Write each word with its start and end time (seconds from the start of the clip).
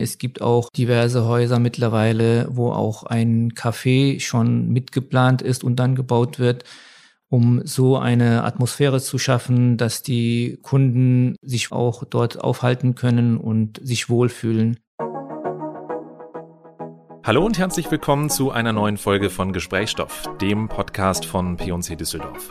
Es 0.00 0.16
gibt 0.16 0.40
auch 0.40 0.70
diverse 0.70 1.26
Häuser 1.26 1.58
mittlerweile, 1.58 2.48
wo 2.50 2.72
auch 2.72 3.02
ein 3.02 3.52
Café 3.52 4.18
schon 4.18 4.70
mitgeplant 4.70 5.42
ist 5.42 5.62
und 5.62 5.76
dann 5.76 5.94
gebaut 5.94 6.38
wird, 6.38 6.64
um 7.28 7.60
so 7.66 7.98
eine 7.98 8.44
Atmosphäre 8.44 9.02
zu 9.02 9.18
schaffen, 9.18 9.76
dass 9.76 10.02
die 10.02 10.58
Kunden 10.62 11.36
sich 11.42 11.70
auch 11.70 12.04
dort 12.04 12.40
aufhalten 12.42 12.94
können 12.94 13.36
und 13.36 13.78
sich 13.82 14.08
wohlfühlen. 14.08 14.78
Hallo 17.22 17.44
und 17.44 17.58
herzlich 17.58 17.90
willkommen 17.90 18.30
zu 18.30 18.50
einer 18.50 18.72
neuen 18.72 18.96
Folge 18.96 19.28
von 19.28 19.52
Gesprächsstoff, 19.52 20.30
dem 20.40 20.68
Podcast 20.70 21.26
von 21.26 21.58
P&C 21.58 21.94
Düsseldorf. 21.96 22.48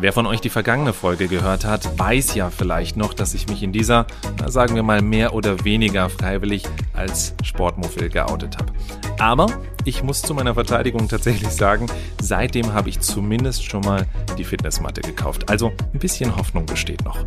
Wer 0.00 0.14
von 0.14 0.24
euch 0.24 0.40
die 0.40 0.48
vergangene 0.48 0.94
Folge 0.94 1.28
gehört 1.28 1.66
hat, 1.66 1.98
weiß 1.98 2.34
ja 2.34 2.48
vielleicht 2.48 2.96
noch, 2.96 3.12
dass 3.12 3.34
ich 3.34 3.48
mich 3.48 3.62
in 3.62 3.70
dieser, 3.70 4.06
sagen 4.46 4.74
wir 4.74 4.82
mal, 4.82 5.02
mehr 5.02 5.34
oder 5.34 5.62
weniger 5.66 6.08
freiwillig 6.08 6.62
als 6.94 7.34
Sportmuffel 7.42 8.08
geoutet 8.08 8.56
habe. 8.56 8.72
Aber 9.18 9.46
ich 9.84 10.02
muss 10.02 10.22
zu 10.22 10.32
meiner 10.32 10.54
Verteidigung 10.54 11.06
tatsächlich 11.06 11.50
sagen, 11.50 11.84
seitdem 12.18 12.72
habe 12.72 12.88
ich 12.88 13.00
zumindest 13.00 13.66
schon 13.66 13.82
mal 13.82 14.06
die 14.38 14.44
Fitnessmatte 14.44 15.02
gekauft. 15.02 15.50
Also 15.50 15.70
ein 15.92 15.98
bisschen 15.98 16.34
Hoffnung 16.34 16.64
besteht 16.64 17.04
noch. 17.04 17.18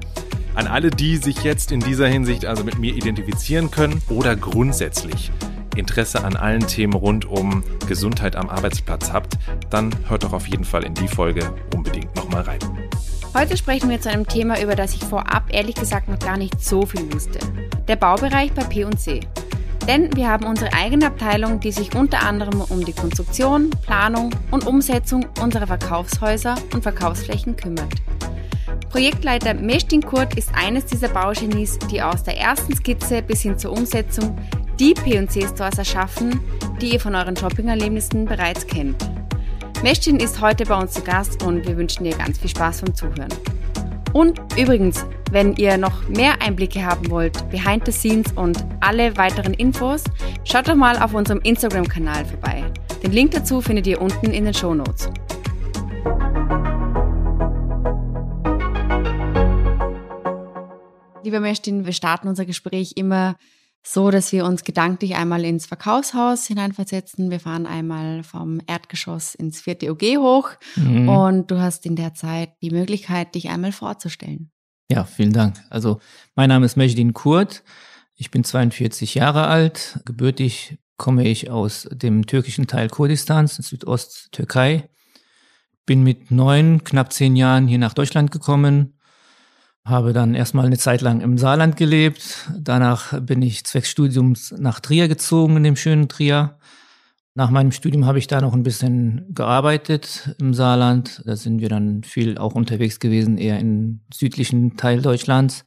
An 0.55 0.65
alle, 0.65 0.89
die 0.89 1.17
sich 1.17 1.43
jetzt 1.43 1.71
in 1.71 1.79
dieser 1.79 2.07
Hinsicht 2.07 2.47
also 2.47 2.63
mit 2.63 2.79
mir 2.79 2.95
identifizieren 2.95 3.69
können 3.69 4.01
oder 4.09 4.35
grundsätzlich 4.35 5.31
Interesse 5.75 6.23
an 6.23 6.35
allen 6.35 6.65
Themen 6.65 6.93
rund 6.93 7.25
um 7.25 7.63
Gesundheit 7.87 8.35
am 8.35 8.49
Arbeitsplatz 8.49 9.11
habt, 9.11 9.37
dann 9.69 9.93
hört 10.07 10.23
doch 10.23 10.33
auf 10.33 10.47
jeden 10.47 10.65
Fall 10.65 10.83
in 10.83 10.95
die 10.95 11.07
Folge 11.07 11.53
unbedingt 11.75 12.15
nochmal 12.33 12.43
rein. 12.43 12.59
Heute 13.35 13.57
sprechen 13.57 13.89
wir 13.89 13.99
zu 13.99 14.09
einem 14.09 14.27
Thema, 14.27 14.61
über 14.61 14.75
das 14.75 14.93
ich 14.93 15.03
vorab 15.03 15.45
ehrlich 15.49 15.75
gesagt 15.75 16.07
noch 16.07 16.19
gar 16.19 16.37
nicht 16.37 16.63
so 16.63 16.85
viel 16.85 17.11
wusste. 17.13 17.39
Der 17.87 17.95
Baubereich 17.95 18.53
bei 18.53 18.63
P&C. 18.63 19.21
Denn 19.87 20.15
wir 20.15 20.29
haben 20.29 20.45
unsere 20.45 20.71
eigene 20.73 21.07
Abteilung, 21.07 21.59
die 21.59 21.71
sich 21.71 21.93
unter 21.95 22.21
anderem 22.23 22.61
um 22.61 22.85
die 22.85 22.93
Konstruktion, 22.93 23.69
Planung 23.85 24.29
und 24.51 24.65
Umsetzung 24.65 25.25
unserer 25.41 25.67
Verkaufshäuser 25.67 26.55
und 26.73 26.83
Verkaufsflächen 26.83 27.57
kümmert. 27.57 27.93
Projektleiter 28.89 29.55
Mestin 29.55 30.01
Kurt 30.01 30.35
ist 30.37 30.51
eines 30.55 30.85
dieser 30.85 31.09
Baugenies, 31.09 31.79
die 31.91 32.01
aus 32.01 32.23
der 32.23 32.37
ersten 32.37 32.75
Skizze 32.75 33.21
bis 33.23 33.41
hin 33.41 33.57
zur 33.57 33.71
Umsetzung 33.71 34.37
die 34.79 34.93
P&C-Stores 34.93 35.79
erschaffen, 35.79 36.39
die 36.79 36.93
ihr 36.93 36.99
von 36.99 37.15
euren 37.15 37.35
Shopping-Erlebnissen 37.35 38.25
bereits 38.25 38.65
kennt. 38.65 39.03
Mestin 39.83 40.15
ist 40.15 40.39
heute 40.39 40.63
bei 40.63 40.79
uns 40.79 40.93
zu 40.93 41.01
Gast 41.01 41.43
und 41.43 41.67
wir 41.67 41.75
wünschen 41.75 42.05
dir 42.05 42.15
ganz 42.15 42.37
viel 42.37 42.49
Spaß 42.49 42.83
beim 42.83 42.95
Zuhören. 42.95 43.27
Und 44.13 44.39
übrigens, 44.57 45.05
wenn 45.29 45.57
ihr 45.57 45.77
noch 45.77 46.07
mehr 46.07 46.41
Einblicke 46.41 46.85
haben 46.85 47.09
wollt, 47.09 47.49
behind 47.49 47.85
the 47.85 47.91
scenes 47.91 48.31
und 48.31 48.63
alle 48.79 49.17
weiteren 49.17 49.53
Infos, 49.53 50.05
schaut 50.45 50.69
doch 50.69 50.75
mal 50.75 50.97
auf 50.97 51.13
unserem 51.13 51.41
Instagram-Kanal 51.41 52.23
vorbei. 52.23 52.63
Den 53.03 53.11
Link 53.11 53.31
dazu 53.31 53.59
findet 53.59 53.85
ihr 53.85 54.01
unten 54.01 54.27
in 54.27 54.45
den 54.45 54.53
Show 54.53 54.73
Notes. 54.73 55.09
Lieber 61.23 61.41
Mestin, 61.41 61.85
wir 61.85 61.93
starten 61.93 62.29
unser 62.29 62.45
Gespräch 62.45 62.93
immer 62.95 63.35
so, 63.85 64.11
dass 64.11 64.31
wir 64.31 64.45
uns 64.45 64.63
gedanklich 64.63 65.15
einmal 65.15 65.43
ins 65.43 65.65
Verkaufshaus 65.65 66.47
hineinversetzen. 66.47 67.29
Wir 67.29 67.41
fahren 67.41 67.67
einmal 67.67 68.23
vom 68.23 68.61
Erdgeschoss 68.65 69.35
ins 69.35 69.59
vierte 69.59 69.91
OG 69.91 70.01
hoch 70.17 70.51
mhm. 70.77 71.09
und 71.09 71.51
du 71.51 71.59
hast 71.59 71.85
in 71.85 71.97
der 71.97 72.13
Zeit 72.13 72.51
die 72.61 72.71
Möglichkeit, 72.71 73.35
dich 73.35 73.49
einmal 73.49 73.73
vorzustellen. 73.73 74.51
Ja, 74.89 75.03
vielen 75.03 75.33
Dank. 75.33 75.61
Also 75.69 75.99
mein 76.35 76.49
Name 76.49 76.65
ist 76.65 76.77
Mejdin 76.77 77.13
Kurt. 77.13 77.63
Ich 78.15 78.31
bin 78.31 78.43
42 78.43 79.15
Jahre 79.15 79.47
alt. 79.47 79.99
Gebürtig 80.05 80.77
komme 80.95 81.27
ich 81.27 81.49
aus 81.49 81.89
dem 81.91 82.25
türkischen 82.25 82.67
Teil 82.67 82.89
Kurdistans, 82.89 83.55
Südosttürkei. 83.55 84.89
Bin 85.85 86.03
mit 86.03 86.31
neun, 86.31 86.85
knapp 86.85 87.11
zehn 87.11 87.35
Jahren 87.35 87.67
hier 87.67 87.79
nach 87.79 87.93
Deutschland 87.93 88.31
gekommen 88.31 88.93
habe 89.85 90.13
dann 90.13 90.33
erstmal 90.33 90.65
eine 90.65 90.77
Zeit 90.77 91.01
lang 91.01 91.21
im 91.21 91.37
Saarland 91.37 91.75
gelebt. 91.75 92.49
Danach 92.57 93.19
bin 93.21 93.41
ich 93.41 93.65
zwecks 93.65 93.89
Studiums 93.89 94.53
nach 94.57 94.79
Trier 94.79 95.07
gezogen, 95.07 95.57
in 95.57 95.63
dem 95.63 95.75
schönen 95.75 96.07
Trier. 96.07 96.57
Nach 97.35 97.49
meinem 97.49 97.71
Studium 97.71 98.05
habe 98.05 98.19
ich 98.19 98.27
da 98.27 98.41
noch 98.41 98.53
ein 98.53 98.63
bisschen 98.63 99.25
gearbeitet 99.33 100.35
im 100.39 100.53
Saarland. 100.53 101.23
Da 101.25 101.35
sind 101.35 101.61
wir 101.61 101.69
dann 101.69 102.03
viel 102.03 102.37
auch 102.37 102.53
unterwegs 102.53 102.99
gewesen, 102.99 103.37
eher 103.37 103.59
im 103.59 104.01
südlichen 104.13 104.77
Teil 104.77 105.01
Deutschlands. 105.01 105.65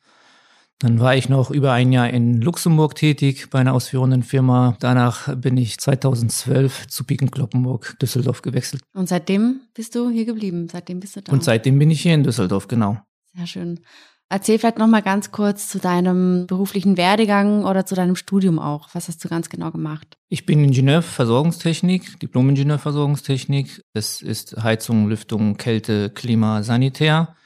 Dann 0.78 1.00
war 1.00 1.16
ich 1.16 1.28
noch 1.28 1.50
über 1.50 1.72
ein 1.72 1.91
Jahr 1.91 2.10
in 2.10 2.41
Luxemburg 2.41 2.94
tätig 2.94 3.48
bei 3.50 3.59
einer 3.59 3.72
ausführenden 3.72 4.22
Firma. 4.22 4.77
Danach 4.78 5.34
bin 5.34 5.56
ich 5.56 5.78
2012 5.78 6.87
zu 6.88 7.04
Piken 7.04 7.31
Kloppenburg, 7.31 7.98
Düsseldorf 8.00 8.43
gewechselt. 8.43 8.83
Und 8.94 9.09
seitdem 9.09 9.62
bist 9.75 9.94
du 9.94 10.10
hier 10.10 10.27
geblieben? 10.27 10.69
Seitdem 10.71 11.00
bist 11.00 11.16
du 11.16 11.22
da? 11.22 11.33
Und 11.33 11.43
seitdem 11.43 11.78
bin 11.78 11.91
ich 11.91 12.03
hier 12.03 12.15
in 12.15 12.25
Düsseldorf, 12.25 12.69
genau. 12.69 12.98
Sehr 13.36 13.47
schön. 13.47 13.80
Erzähl 14.28 14.58
vielleicht 14.58 14.78
noch 14.78 14.88
mal 14.88 15.02
ganz 15.02 15.30
kurz 15.30 15.69
zu 15.69 15.78
deinem 15.78 16.48
beruflichen 16.48 16.97
Werdegang 16.97 17.64
oder 17.64 17.86
zu 17.86 17.94
deinem 17.94 18.16
Studium 18.16 18.58
auch. 18.58 18.88
Was 18.92 19.06
hast 19.06 19.24
du 19.24 19.28
ganz 19.28 19.48
genau 19.48 19.70
gemacht? 19.70 20.16
Ich 20.28 20.47
bin 20.47 20.64
Ingenieur 20.64 21.00
Versorgungstechnik, 21.02 22.19
Diplom-Ingenieur 22.19 22.80
Versorgungstechnik. 22.80 23.84
Das 23.92 24.22
ist 24.22 24.56
Heizung, 24.60 25.08
Lüftung, 25.08 25.56
Kälte, 25.58 26.10
Klima, 26.10 26.64
Sanitär. 26.64 27.36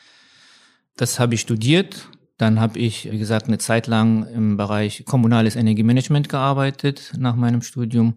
Das 0.96 1.20
habe 1.20 1.34
ich 1.34 1.42
studiert. 1.42 2.08
Dann 2.38 2.60
habe 2.60 2.78
ich, 2.78 3.10
wie 3.12 3.18
gesagt, 3.18 3.48
eine 3.48 3.58
Zeit 3.58 3.86
lang 3.86 4.26
im 4.28 4.56
Bereich 4.56 5.04
kommunales 5.04 5.56
Energiemanagement 5.56 6.30
gearbeitet 6.30 7.12
nach 7.18 7.36
meinem 7.36 7.60
Studium. 7.60 8.16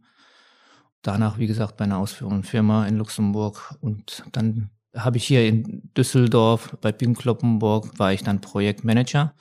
Danach, 1.01 1.37
wie 1.37 1.47
gesagt, 1.47 1.75
bei 1.75 1.83
einer 1.83 1.97
ausführenden 1.97 2.43
Firma 2.43 2.87
in 2.87 2.97
Luxemburg 2.97 3.75
und 3.81 4.23
dann 4.31 4.69
habe 4.95 5.17
ich 5.17 5.25
hier 5.25 5.47
in 5.47 5.89
Düsseldorf 5.97 6.77
bei 6.81 6.91
BIM 6.91 7.15
Kloppenburg 7.15 7.97
war 7.97 8.13
ich 8.13 8.23
dann 8.23 8.41
Projektmanager. 8.41 9.33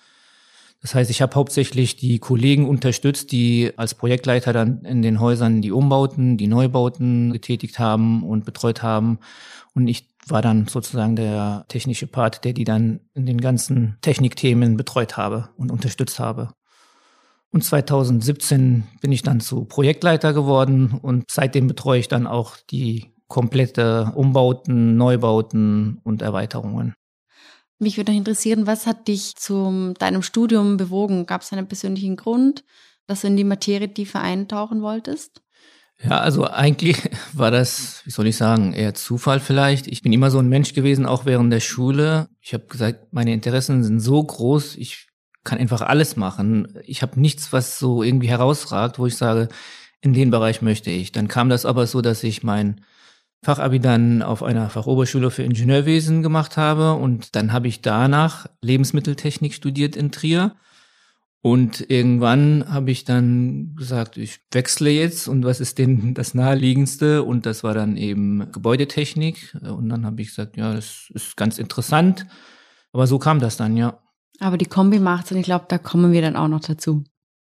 Das 0.81 0.97
heißt, 0.97 1.11
ich 1.11 1.23
habe 1.23 1.37
hauptsächlich 1.37 1.97
die 1.97 2.19
Kollegen 2.19 2.69
unterstützt, 2.69 3.31
die 3.31 3.71
als 3.77 3.95
Projektleiter 3.95 4.53
dann 4.53 4.85
in 4.85 5.01
den 5.01 5.21
Häusern 5.21 5.63
die 5.63 5.71
Umbauten, 5.71 6.37
die 6.37 6.49
Neubauten 6.49 7.33
getätigt 7.33 7.79
haben 7.79 8.25
und 8.25 8.45
betreut 8.45 8.83
haben. 8.83 9.21
Und 9.75 9.87
ich 9.87 10.09
war 10.27 10.43
dann 10.43 10.67
sozusagen 10.67 11.15
der 11.15 11.65
technische 11.69 12.09
Part, 12.09 12.45
der 12.45 12.53
die 12.53 12.65
dann 12.65 13.01
in 13.15 13.27
den 13.27 13.41
ganzen 13.41 13.97
Technikthemen 14.01 14.77
betreut 14.77 15.17
habe 15.17 15.51
und 15.57 15.71
unterstützt 15.71 16.19
habe. 16.19 16.53
Und 17.53 17.63
2017 17.63 18.85
bin 19.01 19.13
ich 19.13 19.23
dann 19.23 19.41
zu 19.41 19.65
Projektleiter 19.65 20.33
geworden 20.33 20.99
und 21.01 21.25
seitdem 21.31 21.69
betreue 21.69 22.01
ich 22.01 22.09
dann 22.09 22.27
auch 22.27 22.57
die 22.71 23.12
komplette 23.33 24.13
Umbauten, 24.15 24.99
Neubauten 24.99 26.03
und 26.05 26.21
Erweiterungen. 26.21 26.93
Mich 27.79 27.97
würde 27.97 28.13
interessieren, 28.13 28.67
was 28.67 28.87
hat 28.87 29.09
dich 29.09 29.37
zu 29.37 29.95
deinem 29.99 30.21
Studium 30.21 30.77
bewogen? 30.77 31.25
Gab 31.25 31.41
es 31.41 31.51
einen 31.51 31.67
persönlichen 31.67 32.17
Grund, 32.17 32.63
dass 33.07 33.23
du 33.23 33.29
in 33.29 33.39
die 33.39 33.45
Materie 33.45 33.89
tiefer 33.89 34.21
eintauchen 34.21 34.83
wolltest? 34.83 35.41
Ja, 36.05 36.19
also 36.21 36.45
eigentlich 36.45 36.99
war 37.33 37.51
das, 37.51 38.03
wie 38.05 38.11
soll 38.11 38.27
ich 38.27 38.37
sagen, 38.37 38.75
eher 38.75 38.93
Zufall 38.93 39.41
vielleicht. 39.41 39.87
Ich 39.87 40.03
bin 40.03 40.13
immer 40.13 40.31
so 40.31 40.39
ein 40.39 40.51
Mensch 40.51 40.75
gewesen, 40.75 41.07
auch 41.07 41.25
während 41.25 41.51
der 41.51 41.61
Schule. 41.61 42.29
Ich 42.43 42.53
habe 42.53 42.67
gesagt, 42.67 43.15
meine 43.15 43.33
Interessen 43.33 43.83
sind 43.83 44.01
so 44.01 44.23
groß, 44.23 44.77
ich 44.77 45.09
kann 45.43 45.59
einfach 45.59 45.81
alles 45.81 46.17
machen. 46.17 46.79
Ich 46.85 47.01
habe 47.01 47.19
nichts, 47.19 47.51
was 47.51 47.79
so 47.79 48.03
irgendwie 48.03 48.29
herausragt, 48.29 48.99
wo 48.99 49.07
ich 49.07 49.17
sage, 49.17 49.49
in 50.03 50.13
den 50.13 50.31
Bereich 50.31 50.61
möchte 50.61 50.91
ich. 50.91 51.13
Dann 51.13 51.29
kam 51.29 51.49
das 51.49 51.65
aber 51.65 51.87
so, 51.87 52.03
dass 52.03 52.23
ich 52.25 52.43
mein 52.43 52.83
Fachabi 53.45 53.81
dann 53.81 54.23
auf 54.23 54.43
einer 54.43 54.71
Fachoberschule 54.71 55.31
für 55.31 55.43
Ingenieurwesen 55.43 56.23
gemacht 56.23 56.57
habe 56.57 56.95
und 56.95 57.35
dann 57.35 57.53
habe 57.53 57.67
ich 57.67 57.83
danach 57.83 58.47
Lebensmitteltechnik 58.61 59.53
studiert 59.55 59.97
in 59.97 60.13
Trier. 60.13 60.55
Und 61.45 61.91
irgendwann 61.91 62.65
habe 62.69 62.93
ich 62.93 63.05
dann 63.05 63.75
gesagt, 63.75 64.17
ich 64.17 64.39
wechsle 64.53 64.91
jetzt 64.91 65.27
und 65.27 65.45
was 65.45 65.59
ist 65.59 65.79
denn 65.79 66.15
das 66.15 66.35
naheliegendste? 66.35 67.25
Und 67.25 67.47
das 67.47 67.65
war 67.65 67.75
dann 67.75 67.97
eben 67.97 68.53
Gebäudetechnik. 68.53 69.57
Und 69.61 69.89
dann 69.89 70.07
habe 70.07 70.23
ich 70.23 70.29
gesagt, 70.29 70.57
ja, 70.57 70.73
das 70.73 71.11
ist 71.13 71.37
ganz 71.37 71.59
interessant. 71.59 72.27
Aber 72.93 73.09
so 73.09 73.19
kam 73.19 73.41
das 73.41 73.57
dann, 73.57 73.77
ja. 73.77 73.99
Aber 74.39 74.57
die 74.57 74.67
Kombi 74.67 75.01
macht's 75.01 75.33
und 75.33 75.39
ich 75.39 75.45
glaube, 75.45 75.65
da 75.69 75.79
kommen 75.79 76.13
wir 76.13 76.23
dann 76.23 76.37
auch 76.37 76.47
noch 76.47 76.61
dazu. 76.61 77.03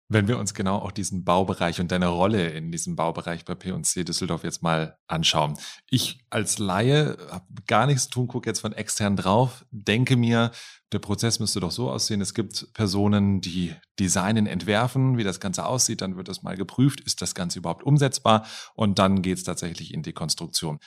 Wenn 0.09 0.30
wir 0.30 0.39
uns 0.39 0.54
genau 0.54 0.77
auch 0.77 0.94
diesen 0.94 1.25
Baubereich 1.25 1.81
und 1.81 1.92
deine 1.92 2.07
Rolle 2.07 2.48
in 2.50 2.71
diesem 2.71 2.95
Baubereich 2.95 3.44
bei 3.44 3.56
P&C 3.56 4.06
Düsseldorf 4.06 4.45
jetzt 4.45 4.63
mal 4.63 4.98
anschauen. 5.07 5.57
Ich 5.89 6.19
als 6.30 6.59
Laie 6.59 7.18
habe 7.30 7.45
gar 7.68 7.88
nichts 7.88 8.06
zu 8.06 8.12
tun, 8.12 8.27
gucke 8.27 8.50
jetzt 8.50 8.62
von 8.62 8.71
extern 8.71 9.18
drauf, 9.18 9.65
denke 9.71 10.15
mir, 10.15 10.51
der 10.94 11.00
Prozess 11.00 11.39
müsste 11.39 11.59
doch 11.59 11.71
so 11.71 11.92
aussehen. 11.92 12.21
Es 12.21 12.33
gibt 12.33 12.74
Personen, 12.74 13.42
die 13.42 13.75
Designen 14.00 14.48
entwerfen, 14.48 15.18
wie 15.18 15.25
das 15.25 15.42
Ganze 15.42 15.65
aussieht, 15.65 16.00
dann 16.00 16.15
wird 16.15 16.30
das 16.30 16.42
mal 16.42 16.56
geprüft, 16.56 17.01
ist 17.01 17.21
das 17.21 17.36
Ganze 17.36 17.59
überhaupt 17.59 17.83
umsetzbar 17.83 18.45
und 18.75 19.00
dann 19.00 19.21
geht 19.21 19.39
es 19.39 19.44
tatsächlich 19.44 19.94
in 19.94 20.04
die 20.04 20.13
Konstruktion. 20.13 20.80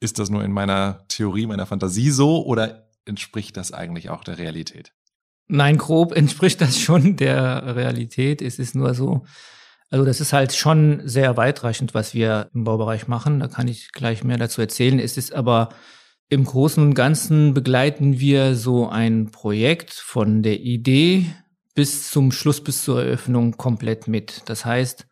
Ist 0.00 0.18
das 0.18 0.30
nur 0.30 0.42
in 0.42 0.50
meiner 0.50 1.06
Theorie, 1.06 1.46
meiner 1.46 1.66
Fantasie 1.66 2.10
so 2.10 2.44
oder 2.44 2.88
entspricht 3.04 3.56
das 3.56 3.70
eigentlich 3.70 4.10
auch 4.10 4.24
der 4.24 4.38
Realität? 4.38 4.92
Nein, 5.48 5.78
grob 5.78 6.12
entspricht 6.16 6.60
das 6.60 6.78
schon 6.78 7.16
der 7.16 7.76
Realität. 7.76 8.42
Es 8.42 8.58
ist 8.58 8.74
nur 8.74 8.94
so, 8.94 9.24
Also 9.90 10.04
das 10.04 10.20
ist 10.20 10.32
halt 10.32 10.54
schon 10.54 11.02
sehr 11.04 11.36
weitreichend, 11.36 11.94
was 11.94 12.14
wir 12.14 12.50
im 12.54 12.64
Baubereich 12.64 13.08
machen. 13.08 13.40
Da 13.40 13.48
kann 13.48 13.68
ich 13.68 13.92
gleich 13.92 14.24
mehr 14.24 14.38
dazu 14.38 14.60
erzählen. 14.60 14.98
Es 14.98 15.16
ist 15.16 15.34
aber 15.34 15.68
im 16.28 16.44
Großen 16.44 16.82
und 16.82 16.94
Ganzen 16.94 17.54
begleiten 17.54 18.18
wir 18.18 18.56
so 18.56 18.88
ein 18.88 19.30
Projekt 19.30 19.92
von 19.92 20.42
der 20.42 20.60
Idee 20.60 21.26
bis 21.74 22.10
zum 22.10 22.32
Schluss, 22.32 22.62
bis 22.62 22.84
zur 22.84 23.02
Eröffnung 23.02 23.56
komplett 23.56 24.08
mit. 24.08 24.42
Das 24.46 24.64
heißt, 24.64 25.06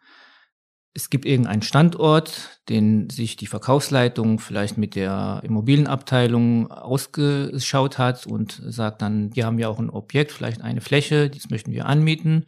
es 0.94 1.08
gibt 1.08 1.24
irgendeinen 1.24 1.62
Standort, 1.62 2.60
den 2.68 3.08
sich 3.08 3.36
die 3.36 3.46
Verkaufsleitung 3.46 4.38
vielleicht 4.38 4.76
mit 4.76 4.94
der 4.94 5.40
Immobilienabteilung 5.42 6.70
ausgeschaut 6.70 7.98
hat 7.98 8.26
und 8.26 8.60
sagt 8.66 9.00
dann, 9.00 9.34
wir 9.34 9.46
haben 9.46 9.58
ja 9.58 9.68
auch 9.68 9.78
ein 9.78 9.90
Objekt, 9.90 10.32
vielleicht 10.32 10.60
eine 10.60 10.82
Fläche, 10.82 11.30
das 11.30 11.48
möchten 11.48 11.72
wir 11.72 11.86
anmieten. 11.86 12.46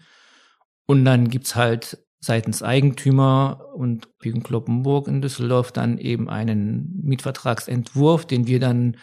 Und 0.87 1.06
dann 1.06 1.29
gibt's 1.29 1.56
halt 1.56 1.99
seitens 2.20 2.62
Eigentümer 2.62 3.67
und 3.75 4.19
Biegen 4.19 4.43
Kloppenburg 4.43 5.08
in 5.08 5.23
Düsseldorf 5.23 5.73
dann 5.73 5.97
eben 5.97 6.29
einen 6.29 7.00
Mietvertragsentwurf, 7.02 8.26
den 8.26 8.47
wir 8.47 8.61
dann 8.61 8.99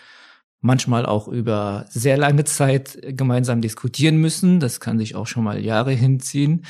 manchmal 0.59 1.07
auch 1.07 1.27
über 1.27 1.85
sehr 1.89 2.17
lange 2.17 2.43
Zeit 2.43 2.99
gemeinsam 3.01 3.61
diskutieren 3.61 4.17
müssen. 4.17 4.59
Das 4.59 4.79
kann 4.79 4.99
sich 4.99 5.15
auch 5.15 5.25
schon 5.25 5.43
mal 5.43 5.59
Jahre 5.59 5.91
hinziehen 5.91 6.63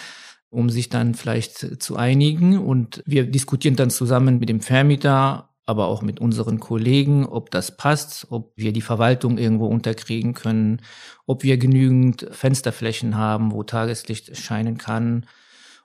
um 0.51 0.69
sich 0.69 0.89
dann 0.89 1.15
vielleicht 1.15 1.81
zu 1.81 1.95
einigen. 1.95 2.59
Und 2.59 3.01
wir 3.07 3.25
diskutieren 3.25 3.75
dann 3.75 3.89
zusammen 3.89 4.37
mit 4.37 4.49
dem 4.49 4.61
Vermieter, 4.61 5.49
aber 5.65 5.87
auch 5.87 6.01
mit 6.01 6.19
unseren 6.19 6.59
Kollegen, 6.59 7.25
ob 7.25 7.49
das 7.49 7.77
passt, 7.77 8.27
ob 8.29 8.51
wir 8.57 8.73
die 8.73 8.81
Verwaltung 8.81 9.37
irgendwo 9.37 9.67
unterkriegen 9.67 10.33
können, 10.33 10.81
ob 11.25 11.43
wir 11.43 11.57
genügend 11.57 12.27
Fensterflächen 12.31 13.15
haben, 13.15 13.53
wo 13.53 13.63
Tageslicht 13.63 14.35
scheinen 14.37 14.77
kann, 14.77 15.25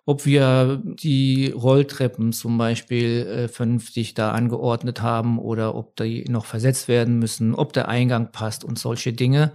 ob 0.05 0.27
wir 0.27 0.83
die 0.85 1.53
Rolltreppen 1.55 2.33
zum 2.33 2.59
Beispiel 2.59 3.27
äh, 3.27 3.49
vernünftig 3.49 4.15
da 4.15 4.33
angeordnet 4.33 5.03
haben 5.03 5.39
oder 5.39 5.75
ob 5.75 5.97
die 5.97 6.25
noch 6.29 6.47
versetzt 6.47 6.89
werden 6.89 7.19
müssen, 7.19 7.55
ob 7.55 7.73
der 7.73 7.89
Eingang 7.89 8.33
passt 8.33 8.65
und 8.65 8.79
solche 8.79 9.13
Dinge. 9.13 9.53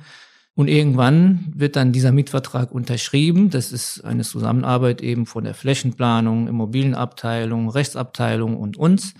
Und 0.53 0.67
irgendwann 0.67 1.51
wird 1.55 1.75
dann 1.75 1.93
dieser 1.93 2.11
Mietvertrag 2.11 2.71
unterschrieben. 2.71 3.49
Das 3.49 3.71
ist 3.71 4.01
eine 4.01 4.23
Zusammenarbeit 4.23 5.01
eben 5.01 5.25
von 5.25 5.45
der 5.45 5.53
Flächenplanung, 5.53 6.47
Immobilienabteilung, 6.47 7.69
Rechtsabteilung 7.69 8.57
und 8.57 8.77
uns. 8.77 9.13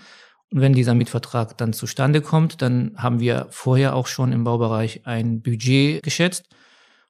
Und 0.52 0.60
wenn 0.60 0.74
dieser 0.74 0.94
Mietvertrag 0.94 1.58
dann 1.58 1.72
zustande 1.72 2.20
kommt, 2.22 2.62
dann 2.62 2.92
haben 2.98 3.22
wir 3.22 3.48
vorher 3.50 3.96
auch 3.96 4.08
schon 4.08 4.34
im 4.34 4.44
Baubereich 4.44 5.02
ein 5.06 5.42
Budget 5.42 6.04
geschätzt 6.04 6.50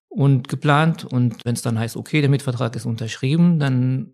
und 0.07 0.47
geplant. 0.47 1.03
Und 1.03 1.43
wenn 1.43 1.55
es 1.55 1.63
dann 1.63 1.79
heißt, 1.79 1.97
okay, 1.97 2.21
der 2.21 2.29
Mietvertrag 2.29 2.75
ist 2.75 2.85
unterschrieben, 2.85 3.57
dann 3.57 4.13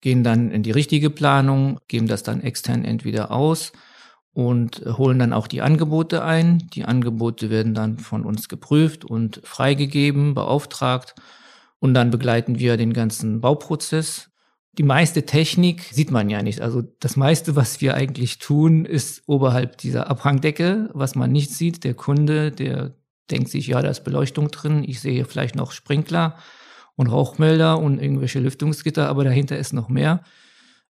gehen 0.00 0.24
dann 0.24 0.50
in 0.50 0.64
die 0.64 0.72
richtige 0.72 1.10
Planung, 1.10 1.78
geben 1.86 2.08
das 2.08 2.24
dann 2.24 2.40
extern 2.40 2.84
entweder 2.84 3.30
aus 3.30 3.72
und 4.34 4.82
holen 4.84 5.20
dann 5.20 5.32
auch 5.32 5.46
die 5.46 5.62
Angebote 5.62 6.24
ein. 6.24 6.58
Die 6.74 6.84
Angebote 6.84 7.50
werden 7.50 7.72
dann 7.72 7.98
von 7.98 8.24
uns 8.24 8.48
geprüft 8.48 9.04
und 9.04 9.40
freigegeben, 9.44 10.34
beauftragt. 10.34 11.14
Und 11.78 11.94
dann 11.94 12.10
begleiten 12.10 12.58
wir 12.58 12.76
den 12.76 12.92
ganzen 12.92 13.40
Bauprozess. 13.40 14.30
Die 14.76 14.82
meiste 14.82 15.24
Technik 15.24 15.82
sieht 15.92 16.10
man 16.10 16.28
ja 16.30 16.42
nicht. 16.42 16.60
Also 16.60 16.82
das 16.98 17.16
meiste, 17.16 17.54
was 17.54 17.80
wir 17.80 17.94
eigentlich 17.94 18.38
tun, 18.38 18.84
ist 18.84 19.22
oberhalb 19.28 19.78
dieser 19.78 20.10
Abhangdecke, 20.10 20.90
was 20.92 21.14
man 21.14 21.30
nicht 21.30 21.52
sieht. 21.52 21.84
Der 21.84 21.94
Kunde, 21.94 22.50
der 22.50 22.94
denkt 23.30 23.50
sich, 23.50 23.68
ja, 23.68 23.80
da 23.82 23.88
ist 23.88 24.02
Beleuchtung 24.02 24.50
drin. 24.50 24.82
Ich 24.84 25.00
sehe 25.00 25.24
vielleicht 25.26 25.54
noch 25.54 25.70
Sprinkler 25.70 26.36
und 26.96 27.06
Rauchmelder 27.06 27.78
und 27.78 28.02
irgendwelche 28.02 28.40
Lüftungsgitter, 28.40 29.08
aber 29.08 29.22
dahinter 29.22 29.56
ist 29.56 29.72
noch 29.72 29.88
mehr. 29.88 30.24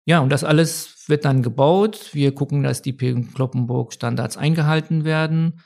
Ja, 0.06 0.20
und 0.20 0.30
das 0.30 0.44
alles 0.44 1.04
wird 1.08 1.24
dann 1.24 1.42
gebaut. 1.42 2.10
Wir 2.12 2.34
gucken, 2.34 2.62
dass 2.62 2.82
die 2.82 2.96
Kloppenburg-Standards 2.96 4.36
eingehalten 4.36 5.04
werden. 5.04 5.60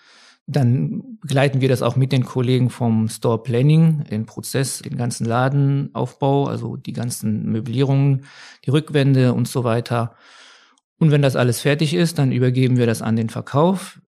Dann 0.47 1.19
begleiten 1.21 1.61
wir 1.61 1.69
das 1.69 1.83
auch 1.83 1.97
mit 1.97 2.11
den 2.11 2.25
Kollegen 2.25 2.71
vom 2.71 3.09
Store 3.09 3.43
Planning, 3.43 4.05
den 4.05 4.25
Prozess, 4.25 4.79
den 4.79 4.97
ganzen 4.97 5.27
Ladenaufbau, 5.27 6.47
also 6.47 6.77
die 6.77 6.95
ganzen 6.95 7.51
Möblierungen, 7.51 8.25
die 8.65 8.71
Rückwände 8.71 9.35
und 9.35 9.47
so 9.47 9.65
weiter. 9.65 10.17
Und 10.99 11.11
wenn 11.11 11.23
das 11.23 11.37
alles 11.37 11.61
fertig 11.61 11.93
ist, 11.93 12.19
dann 12.19 12.33
übergeben 12.33 12.77
wir 12.77 12.87
das 12.87 13.03
an 13.03 13.17
den 13.17 13.29
Verkauf. 13.29 14.01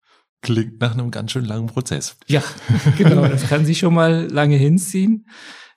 Klingt 0.43 0.81
nach 0.81 0.95
einem 0.95 1.11
ganz 1.11 1.33
schön 1.33 1.45
langen 1.45 1.67
Prozess. 1.67 2.17
Ja, 2.27 2.43
genau. 2.97 3.27
Das 3.27 3.49
kann 3.49 3.67
sich 3.67 3.79
schon 3.79 3.93
mal 3.93 4.27
lange 4.31 4.57
hinziehen. 4.57 5.27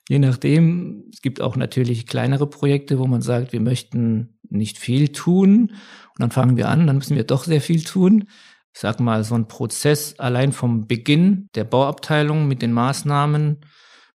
Je 0.09 0.19
nachdem, 0.19 1.05
es 1.13 1.21
gibt 1.21 1.41
auch 1.41 1.55
natürlich 1.55 2.07
kleinere 2.07 2.47
Projekte, 2.47 2.99
wo 2.99 3.07
man 3.07 3.21
sagt, 3.21 3.53
wir 3.53 3.61
möchten 3.61 4.37
nicht 4.49 4.77
viel 4.77 5.09
tun. 5.09 5.71
Und 5.71 6.19
dann 6.19 6.31
fangen 6.31 6.57
wir 6.57 6.69
an, 6.69 6.87
dann 6.87 6.97
müssen 6.97 7.15
wir 7.15 7.23
doch 7.23 7.45
sehr 7.45 7.61
viel 7.61 7.83
tun. 7.83 8.27
Ich 8.73 8.79
sag 8.79 8.99
mal, 8.99 9.23
so 9.23 9.35
ein 9.35 9.47
Prozess 9.47 10.19
allein 10.19 10.51
vom 10.51 10.87
Beginn 10.87 11.49
der 11.55 11.63
Bauabteilung 11.63 12.47
mit 12.47 12.61
den 12.61 12.73
Maßnahmen 12.73 13.61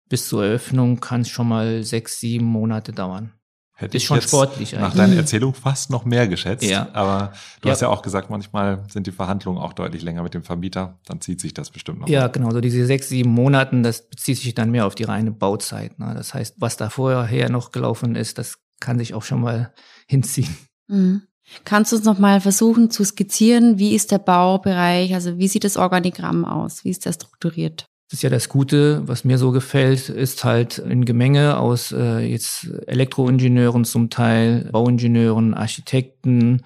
bis 0.08 0.28
zur 0.28 0.44
Eröffnung 0.44 1.00
kann 1.00 1.20
es 1.20 1.28
schon 1.28 1.48
mal 1.48 1.82
sechs, 1.82 2.18
sieben 2.18 2.46
Monate 2.46 2.92
dauern. 2.92 3.37
Hätte 3.80 3.96
ist 3.96 4.02
ich 4.02 4.06
schon 4.08 4.20
sportlich 4.20 4.74
eigentlich. 4.74 4.88
Nach 4.88 4.96
deiner 4.96 5.14
Erzählung 5.14 5.54
fast 5.54 5.88
noch 5.88 6.04
mehr 6.04 6.26
geschätzt. 6.26 6.64
Ja. 6.64 6.88
Aber 6.94 7.32
du 7.60 7.68
ja. 7.68 7.72
hast 7.72 7.80
ja 7.80 7.86
auch 7.88 8.02
gesagt, 8.02 8.28
manchmal 8.28 8.82
sind 8.88 9.06
die 9.06 9.12
Verhandlungen 9.12 9.56
auch 9.56 9.72
deutlich 9.72 10.02
länger 10.02 10.24
mit 10.24 10.34
dem 10.34 10.42
Vermieter. 10.42 10.98
Dann 11.06 11.20
zieht 11.20 11.40
sich 11.40 11.54
das 11.54 11.70
bestimmt 11.70 12.00
noch. 12.00 12.08
Ja, 12.08 12.22
mal. 12.22 12.28
genau. 12.28 12.50
So 12.50 12.60
diese 12.60 12.84
sechs, 12.86 13.08
sieben 13.08 13.30
Monaten, 13.30 13.84
das 13.84 14.08
bezieht 14.08 14.38
sich 14.38 14.52
dann 14.52 14.72
mehr 14.72 14.84
auf 14.84 14.96
die 14.96 15.04
reine 15.04 15.30
Bauzeit. 15.30 15.96
Ne? 16.00 16.12
Das 16.16 16.34
heißt, 16.34 16.56
was 16.58 16.76
da 16.76 16.90
vorher 16.90 17.50
noch 17.50 17.70
gelaufen 17.70 18.16
ist, 18.16 18.38
das 18.38 18.58
kann 18.80 18.98
sich 18.98 19.14
auch 19.14 19.22
schon 19.22 19.42
mal 19.42 19.72
hinziehen. 20.08 20.56
Mhm. 20.88 21.22
Kannst 21.64 21.92
du 21.92 21.96
uns 21.96 22.04
noch 22.04 22.18
mal 22.18 22.40
versuchen 22.40 22.90
zu 22.90 23.04
skizzieren, 23.04 23.78
wie 23.78 23.94
ist 23.94 24.10
der 24.10 24.18
Baubereich, 24.18 25.14
also 25.14 25.38
wie 25.38 25.46
sieht 25.46 25.62
das 25.62 25.76
Organigramm 25.76 26.44
aus, 26.44 26.84
wie 26.84 26.90
ist 26.90 27.06
der 27.06 27.12
strukturiert? 27.12 27.86
Das 28.08 28.18
ist 28.18 28.22
ja 28.22 28.30
das 28.30 28.48
Gute, 28.48 29.06
was 29.06 29.24
mir 29.24 29.36
so 29.36 29.50
gefällt, 29.50 30.08
ist 30.08 30.42
halt 30.42 30.78
ein 30.78 31.04
Gemenge 31.04 31.58
aus 31.58 31.92
äh, 31.92 32.20
jetzt 32.20 32.66
Elektroingenieuren 32.86 33.84
zum 33.84 34.08
Teil, 34.08 34.66
Bauingenieuren, 34.72 35.52
Architekten 35.52 36.62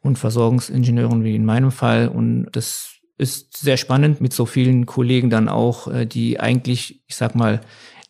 und 0.00 0.16
Versorgungsingenieuren 0.16 1.24
wie 1.24 1.34
in 1.34 1.44
meinem 1.44 1.72
Fall. 1.72 2.06
Und 2.06 2.46
das 2.52 2.92
ist 3.18 3.56
sehr 3.56 3.78
spannend 3.78 4.20
mit 4.20 4.32
so 4.32 4.46
vielen 4.46 4.86
Kollegen 4.86 5.28
dann 5.28 5.48
auch, 5.48 5.88
äh, 5.88 6.06
die 6.06 6.38
eigentlich, 6.38 7.02
ich 7.08 7.16
sag 7.16 7.34
mal, 7.34 7.62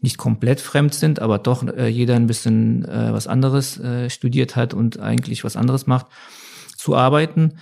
nicht 0.03 0.19
komplett 0.19 0.61
fremd 0.61 0.93
sind, 0.93 1.21
aber 1.21 1.39
doch 1.39 1.67
äh, 1.67 1.89
jeder 1.89 2.17
ein 2.17 2.27
bisschen 2.27 2.85
äh, 2.85 3.11
was 3.11 3.27
anderes 3.27 3.81
äh, 3.81 4.11
studiert 4.11 4.55
hat 4.55 4.75
und 4.75 5.01
eigentlich 5.01 5.45
was 5.45 5.57
anderes 5.57 5.87
macht, 5.87 6.07
zu 6.77 6.95
arbeiten. 6.95 7.55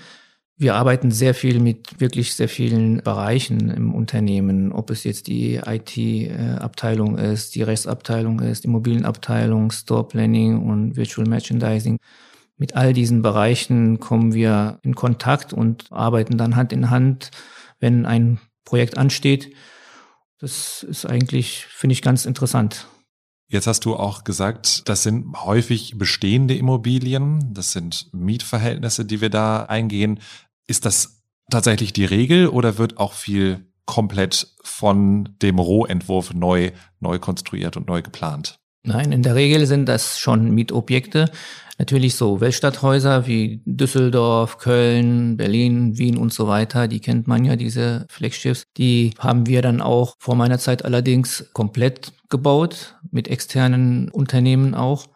Wir 0.57 0.77
arbeiten 0.77 1.11
sehr 1.11 1.35
viel 1.35 1.59
mit 1.59 2.01
wirklich 2.01 2.35
sehr 2.35 2.49
vielen 2.49 2.99
Bereichen 2.99 3.71
im 3.71 3.93
Unternehmen, 3.93 4.71
ob 4.71 4.91
es 4.91 5.03
jetzt 5.03 5.27
die 5.27 5.57
IT-Abteilung 5.57 7.19
ist, 7.19 7.57
die 7.57 7.63
Rechtsabteilung 7.63 8.39
ist, 8.39 8.65
Immobilienabteilung, 8.65 9.73
Store 9.73 10.07
Planning 10.07 10.63
und 10.63 10.97
Virtual 10.97 11.27
Merchandising. 11.27 11.99
Mit 12.57 12.77
all 12.77 12.93
diesen 12.93 13.21
Bereichen 13.21 13.99
kommen 13.99 14.33
wir 14.33 14.79
in 14.83 14.95
Kontakt 14.95 15.53
und 15.53 15.91
arbeiten 15.91 16.39
dann 16.39 16.55
Hand 16.55 16.73
in 16.73 16.89
Hand, 16.89 17.33
wenn 17.81 18.07
ein 18.07 18.39
Projekt 18.65 18.97
ansteht. 18.97 19.53
Das 20.39 20.85
ist 20.85 21.05
eigentlich, 21.05 21.67
finde 21.69 21.95
ich, 21.95 22.03
ganz 22.03 22.27
interessant. 22.27 22.87
Jetzt 23.49 23.67
hast 23.67 23.85
du 23.85 23.95
auch 23.95 24.25
gesagt, 24.25 24.89
das 24.89 25.03
sind 25.03 25.45
häufig 25.45 25.99
bestehende 25.99 26.57
Immobilien, 26.57 27.53
das 27.53 27.73
sind 27.73 28.09
Mietverhältnisse, 28.13 29.05
die 29.05 29.21
wir 29.21 29.31
da 29.31 29.65
eingehen. 29.65 30.21
Ist 30.67 30.85
das 30.87 31.23
tatsächlich 31.51 31.93
die 31.93 32.05
Regel 32.05 32.49
oder 32.49 32.79
wird 32.79 32.99
auch 32.99 33.13
viel 33.13 33.67
komplett 33.87 34.49
von 34.63 35.37
dem 35.43 35.59
Rohentwurf 35.59 36.33
neu, 36.33 36.73
neu 37.01 37.19
konstruiert 37.19 37.77
und 37.77 37.87
neu 37.87 38.03
geplant? 38.03 38.59
Nein, 38.87 39.13
in 39.13 39.23
der 39.23 39.35
Regel 39.35 39.67
sind 39.67 39.89
das 39.89 40.19
schon 40.19 40.51
Mietobjekte. 40.51 41.31
Natürlich 41.79 42.15
so 42.15 42.41
Weltstadthäuser 42.41 43.27
wie 43.27 43.63
Düsseldorf, 43.65 44.59
Köln, 44.59 45.37
Berlin, 45.37 45.99
Wien 45.99 46.19
und 46.19 46.33
so 46.33 46.47
weiter, 46.47 46.87
die 46.87 47.01
kennt 47.01 47.27
man 47.27 47.45
ja, 47.45 47.57
diese 47.57 48.07
Flagschiffs. 48.09 48.65
Die 48.77 49.13
haben 49.19 49.47
wir 49.47 49.61
dann 49.61 49.81
auch 49.81 50.15
vor 50.19 50.37
meiner 50.37 50.59
Zeit 50.59 50.85
allerdings 50.85 51.51
komplett 51.53 52.13
gebaut, 52.29 52.97
mit 53.11 53.27
externen 53.29 54.09
Unternehmen 54.11 54.75
auch. 54.75 55.07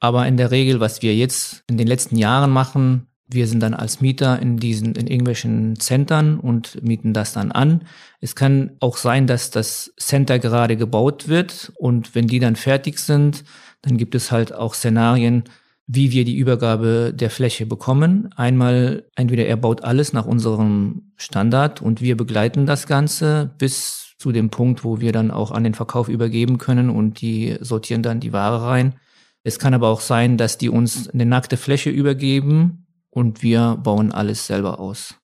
Aber 0.00 0.26
in 0.26 0.36
der 0.36 0.50
Regel, 0.50 0.80
was 0.80 1.02
wir 1.02 1.14
jetzt 1.14 1.64
in 1.68 1.78
den 1.78 1.86
letzten 1.86 2.16
Jahren 2.16 2.50
machen, 2.50 3.08
wir 3.34 3.46
sind 3.46 3.60
dann 3.60 3.74
als 3.74 4.00
Mieter 4.00 4.40
in 4.40 4.56
diesen, 4.56 4.94
in 4.94 5.06
irgendwelchen 5.06 5.78
Centern 5.78 6.38
und 6.38 6.82
mieten 6.82 7.12
das 7.12 7.32
dann 7.32 7.52
an. 7.52 7.82
Es 8.20 8.34
kann 8.34 8.72
auch 8.80 8.96
sein, 8.96 9.26
dass 9.26 9.50
das 9.50 9.92
Center 9.98 10.38
gerade 10.38 10.76
gebaut 10.76 11.28
wird 11.28 11.72
und 11.76 12.14
wenn 12.14 12.26
die 12.26 12.38
dann 12.38 12.56
fertig 12.56 12.98
sind, 12.98 13.44
dann 13.82 13.96
gibt 13.96 14.14
es 14.14 14.30
halt 14.30 14.54
auch 14.54 14.74
Szenarien, 14.74 15.44
wie 15.86 16.12
wir 16.12 16.24
die 16.24 16.36
Übergabe 16.36 17.12
der 17.14 17.30
Fläche 17.30 17.66
bekommen. 17.66 18.30
Einmal, 18.36 19.04
entweder 19.16 19.46
er 19.46 19.56
baut 19.56 19.84
alles 19.84 20.12
nach 20.12 20.26
unserem 20.26 21.12
Standard 21.16 21.82
und 21.82 22.00
wir 22.00 22.16
begleiten 22.16 22.66
das 22.66 22.86
Ganze 22.86 23.50
bis 23.58 24.14
zu 24.18 24.30
dem 24.30 24.50
Punkt, 24.50 24.84
wo 24.84 25.00
wir 25.00 25.12
dann 25.12 25.30
auch 25.30 25.50
an 25.50 25.64
den 25.64 25.74
Verkauf 25.74 26.08
übergeben 26.08 26.58
können 26.58 26.88
und 26.90 27.20
die 27.20 27.56
sortieren 27.60 28.02
dann 28.02 28.20
die 28.20 28.32
Ware 28.32 28.62
rein. 28.62 28.94
Es 29.42 29.58
kann 29.58 29.74
aber 29.74 29.88
auch 29.88 30.00
sein, 30.00 30.36
dass 30.36 30.58
die 30.58 30.68
uns 30.68 31.10
eine 31.10 31.26
nackte 31.26 31.56
Fläche 31.56 31.90
übergeben 31.90 32.81
und 33.12 33.42
wir 33.42 33.78
bauen 33.82 34.10
alles 34.10 34.46
selber 34.46 34.80
aus. 34.80 35.14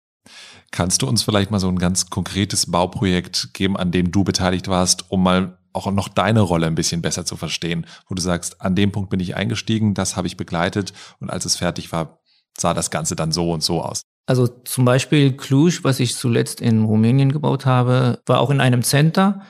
Kannst 0.70 1.02
du 1.02 1.08
uns 1.08 1.22
vielleicht 1.22 1.50
mal 1.50 1.58
so 1.58 1.68
ein 1.68 1.78
ganz 1.78 2.10
konkretes 2.10 2.70
Bauprojekt 2.70 3.54
geben, 3.54 3.76
an 3.76 3.90
dem 3.90 4.12
du 4.12 4.22
beteiligt 4.22 4.68
warst, 4.68 5.10
um 5.10 5.22
mal 5.22 5.58
auch 5.72 5.90
noch 5.90 6.08
deine 6.08 6.40
Rolle 6.40 6.66
ein 6.66 6.74
bisschen 6.74 7.02
besser 7.02 7.24
zu 7.24 7.36
verstehen, 7.36 7.86
wo 8.08 8.14
du 8.14 8.20
sagst, 8.20 8.60
an 8.60 8.74
dem 8.74 8.92
Punkt 8.92 9.10
bin 9.10 9.20
ich 9.20 9.36
eingestiegen, 9.36 9.94
das 9.94 10.16
habe 10.16 10.26
ich 10.26 10.36
begleitet 10.36 10.92
und 11.20 11.30
als 11.30 11.44
es 11.44 11.56
fertig 11.56 11.92
war, 11.92 12.20
sah 12.56 12.74
das 12.74 12.90
Ganze 12.90 13.16
dann 13.16 13.32
so 13.32 13.52
und 13.52 13.62
so 13.62 13.82
aus. 13.82 14.02
Also 14.26 14.46
zum 14.46 14.84
Beispiel 14.84 15.32
Cluj, 15.36 15.80
was 15.82 16.00
ich 16.00 16.14
zuletzt 16.14 16.60
in 16.60 16.84
Rumänien 16.84 17.32
gebaut 17.32 17.64
habe, 17.64 18.20
war 18.26 18.40
auch 18.40 18.50
in 18.50 18.60
einem 18.60 18.82
Center. 18.82 19.42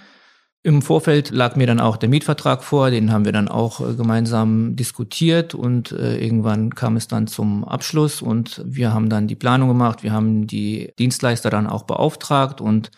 Im 0.65 0.83
Vorfeld 0.83 1.31
lag 1.31 1.55
mir 1.55 1.67
dann 1.67 1.81
auch 1.81 1.97
der 1.97 2.09
Mietvertrag 2.09 2.65
vor, 2.65 2.91
den 2.91 3.13
haben 3.13 3.25
wir 3.25 3.33
dann 3.33 3.49
auch 3.49 3.81
äh, 3.81 3.95
gemeinsam 3.95 4.75
diskutiert 4.75 5.55
und 5.55 5.93
äh, 5.93 6.19
irgendwann 6.19 6.75
kam 6.75 6.97
es 6.97 7.07
dann 7.07 7.29
zum 7.29 7.65
Abschluss 7.65 8.21
und 8.21 8.63
wir 8.65 8.93
haben 8.93 9.09
dann 9.09 9.29
die 9.29 9.37
Planung 9.37 9.69
gemacht, 9.69 10.03
wir 10.03 10.13
haben 10.13 10.47
die 10.47 10.93
Dienstleister 10.99 11.49
dann 11.49 11.69
auch 11.69 11.85
beauftragt 11.85 12.61
und 12.61 12.91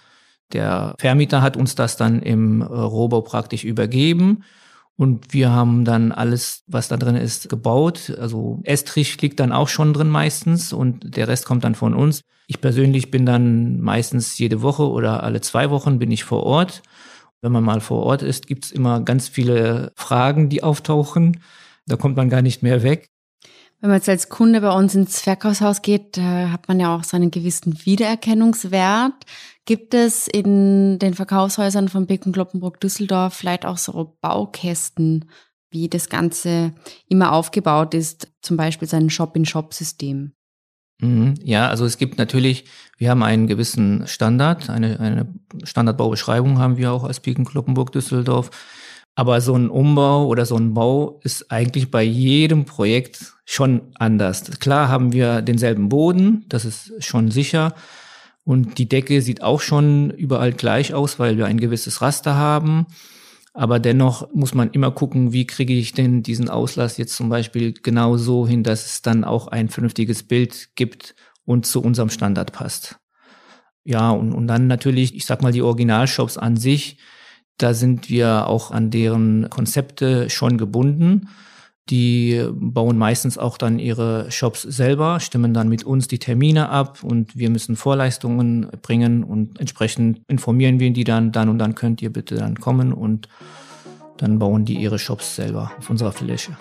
der 0.52 0.94
Vermieter 0.98 1.42
hat 1.42 1.56
uns 1.56 1.74
das 1.74 1.96
dann 1.96 2.22
im 2.22 2.62
äh, 2.62 2.64
Rohbau 2.64 3.20
praktisch 3.20 3.64
übergeben. 3.64 4.42
Und 4.96 5.32
wir 5.32 5.50
haben 5.50 5.86
dann 5.86 6.12
alles, 6.12 6.62
was 6.66 6.88
da 6.88 6.98
drin 6.98 7.16
ist, 7.16 7.48
gebaut. 7.48 8.12
Also 8.20 8.60
Estrich 8.64 9.20
liegt 9.22 9.40
dann 9.40 9.50
auch 9.50 9.68
schon 9.68 9.94
drin 9.94 10.10
meistens 10.10 10.74
und 10.74 11.16
der 11.16 11.26
Rest 11.26 11.46
kommt 11.46 11.64
dann 11.64 11.74
von 11.74 11.94
uns. 11.94 12.20
Ich 12.48 12.60
persönlich 12.60 13.10
bin 13.10 13.24
dann 13.24 13.80
meistens 13.80 14.36
jede 14.36 14.60
Woche 14.60 14.86
oder 14.90 15.22
alle 15.22 15.40
zwei 15.40 15.70
Wochen 15.70 15.98
bin 15.98 16.10
ich 16.10 16.24
vor 16.24 16.42
Ort. 16.42 16.82
Wenn 17.42 17.52
man 17.52 17.64
mal 17.64 17.80
vor 17.80 18.04
Ort 18.04 18.22
ist, 18.22 18.46
gibt's 18.46 18.70
immer 18.70 19.00
ganz 19.00 19.28
viele 19.28 19.92
Fragen, 19.96 20.48
die 20.48 20.62
auftauchen. 20.62 21.40
Da 21.86 21.96
kommt 21.96 22.16
man 22.16 22.28
gar 22.28 22.42
nicht 22.42 22.62
mehr 22.62 22.82
weg. 22.82 23.08
Wenn 23.80 23.88
man 23.88 23.98
jetzt 23.98 24.10
als 24.10 24.28
Kunde 24.28 24.60
bei 24.60 24.70
uns 24.72 24.94
ins 24.94 25.22
Verkaufshaus 25.22 25.80
geht, 25.80 26.18
hat 26.18 26.68
man 26.68 26.78
ja 26.78 26.94
auch 26.94 27.02
so 27.02 27.16
einen 27.16 27.30
gewissen 27.30 27.86
Wiedererkennungswert. 27.86 29.14
Gibt 29.64 29.94
es 29.94 30.28
in 30.28 30.98
den 30.98 31.14
Verkaufshäusern 31.14 31.88
von 31.88 32.06
Becken, 32.06 32.32
Kloppenburg, 32.32 32.78
Düsseldorf 32.80 33.32
vielleicht 33.32 33.64
auch 33.64 33.78
so 33.78 34.18
Baukästen, 34.20 35.30
wie 35.70 35.88
das 35.88 36.10
Ganze 36.10 36.72
immer 37.08 37.32
aufgebaut 37.32 37.94
ist, 37.94 38.28
zum 38.42 38.58
Beispiel 38.58 38.86
sein 38.86 39.08
Shop-in-Shop-System? 39.08 40.32
Mhm. 41.00 41.34
Ja, 41.42 41.68
also 41.68 41.84
es 41.84 41.98
gibt 41.98 42.18
natürlich, 42.18 42.64
wir 42.98 43.10
haben 43.10 43.22
einen 43.22 43.46
gewissen 43.46 44.06
Standard, 44.06 44.70
eine, 44.70 45.00
eine 45.00 45.34
Standardbaubeschreibung 45.64 46.58
haben 46.58 46.76
wir 46.76 46.92
auch 46.92 47.04
als 47.04 47.20
Piken 47.20 47.44
Kloppenburg 47.44 47.92
Düsseldorf. 47.92 48.50
Aber 49.16 49.40
so 49.40 49.54
ein 49.54 49.68
Umbau 49.68 50.26
oder 50.26 50.46
so 50.46 50.56
ein 50.56 50.72
Bau 50.72 51.20
ist 51.24 51.50
eigentlich 51.50 51.90
bei 51.90 52.02
jedem 52.02 52.64
Projekt 52.64 53.34
schon 53.44 53.82
anders. 53.96 54.44
Klar 54.60 54.88
haben 54.88 55.12
wir 55.12 55.42
denselben 55.42 55.88
Boden, 55.88 56.44
das 56.48 56.64
ist 56.64 56.92
schon 57.04 57.30
sicher. 57.30 57.74
Und 58.44 58.78
die 58.78 58.88
Decke 58.88 59.20
sieht 59.20 59.42
auch 59.42 59.60
schon 59.60 60.10
überall 60.10 60.52
gleich 60.52 60.94
aus, 60.94 61.18
weil 61.18 61.36
wir 61.36 61.46
ein 61.46 61.60
gewisses 61.60 62.00
Raster 62.00 62.36
haben. 62.36 62.86
Aber 63.60 63.78
dennoch 63.78 64.32
muss 64.32 64.54
man 64.54 64.70
immer 64.70 64.90
gucken, 64.90 65.34
wie 65.34 65.46
kriege 65.46 65.74
ich 65.74 65.92
denn 65.92 66.22
diesen 66.22 66.48
Auslass 66.48 66.96
jetzt 66.96 67.14
zum 67.14 67.28
Beispiel 67.28 67.74
genau 67.74 68.16
so 68.16 68.48
hin, 68.48 68.62
dass 68.62 68.86
es 68.86 69.02
dann 69.02 69.22
auch 69.22 69.48
ein 69.48 69.68
vernünftiges 69.68 70.22
Bild 70.22 70.70
gibt 70.76 71.14
und 71.44 71.66
zu 71.66 71.82
unserem 71.82 72.08
Standard 72.08 72.52
passt. 72.52 72.98
Ja, 73.84 74.12
und, 74.12 74.32
und 74.32 74.46
dann 74.46 74.66
natürlich, 74.66 75.14
ich 75.14 75.26
sag 75.26 75.42
mal, 75.42 75.52
die 75.52 75.60
Originalshops 75.60 76.38
an 76.38 76.56
sich, 76.56 77.00
da 77.58 77.74
sind 77.74 78.08
wir 78.08 78.46
auch 78.46 78.70
an 78.70 78.90
deren 78.90 79.50
Konzepte 79.50 80.30
schon 80.30 80.56
gebunden. 80.56 81.28
Die 81.90 82.46
bauen 82.52 82.96
meistens 82.96 83.36
auch 83.36 83.58
dann 83.58 83.80
ihre 83.80 84.30
Shops 84.30 84.62
selber, 84.62 85.18
stimmen 85.18 85.52
dann 85.52 85.68
mit 85.68 85.82
uns 85.82 86.06
die 86.06 86.20
Termine 86.20 86.68
ab 86.68 87.02
und 87.02 87.36
wir 87.36 87.50
müssen 87.50 87.74
Vorleistungen 87.74 88.68
bringen 88.80 89.24
und 89.24 89.58
entsprechend 89.58 90.20
informieren 90.28 90.78
wir 90.78 90.92
die 90.92 91.04
dann, 91.04 91.32
dann 91.32 91.48
und 91.48 91.58
dann 91.58 91.74
könnt 91.74 92.00
ihr 92.00 92.12
bitte 92.12 92.36
dann 92.36 92.60
kommen 92.60 92.92
und 92.92 93.28
dann 94.18 94.38
bauen 94.38 94.64
die 94.64 94.74
ihre 94.74 94.98
Shops 94.98 95.34
selber 95.34 95.72
auf 95.78 95.90
unserer 95.90 96.12
Fläche. 96.12 96.56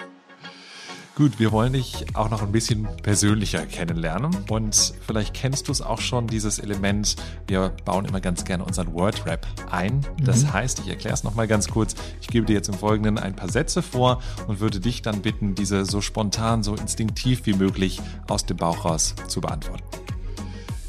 Gut, 1.20 1.38
wir 1.38 1.52
wollen 1.52 1.74
dich 1.74 2.06
auch 2.14 2.30
noch 2.30 2.42
ein 2.44 2.54
bisschen 2.54 2.88
persönlicher 3.04 3.66
kennenlernen 3.66 4.34
und 4.50 4.94
vielleicht 5.06 5.34
kennst 5.34 5.68
du 5.68 5.74
es 5.74 5.82
auch 5.82 6.00
schon, 6.00 6.28
dieses 6.28 6.60
Element, 6.60 7.18
wir 7.46 7.74
bauen 7.84 8.06
immer 8.06 8.22
ganz 8.22 8.46
gerne 8.46 8.64
unseren 8.64 8.94
Word-Rap 8.94 9.46
ein. 9.70 10.00
Das 10.24 10.44
mhm. 10.44 10.54
heißt, 10.54 10.80
ich 10.80 10.88
erkläre 10.88 11.14
es 11.14 11.26
nochmal 11.26 11.50
ganz 11.50 11.68
kurz, 11.68 11.94
ich 12.22 12.28
gebe 12.30 12.46
dir 12.46 12.54
jetzt 12.54 12.70
im 12.70 12.76
Folgenden 12.76 13.18
ein 13.18 13.36
paar 13.36 13.50
Sätze 13.50 13.82
vor 13.82 14.22
und 14.48 14.62
würde 14.62 14.80
dich 14.80 15.02
dann 15.02 15.22
bitten, 15.22 15.56
diese 15.56 15.84
so 15.84 16.00
spontan, 16.00 16.64
so 16.64 16.74
instinktiv 16.74 17.42
wie 17.44 17.54
möglich 17.54 18.00
aus 18.30 18.46
dem 18.46 18.56
Bauch 18.56 18.86
raus 18.86 19.14
zu 19.28 19.42
beantworten. 19.42 19.84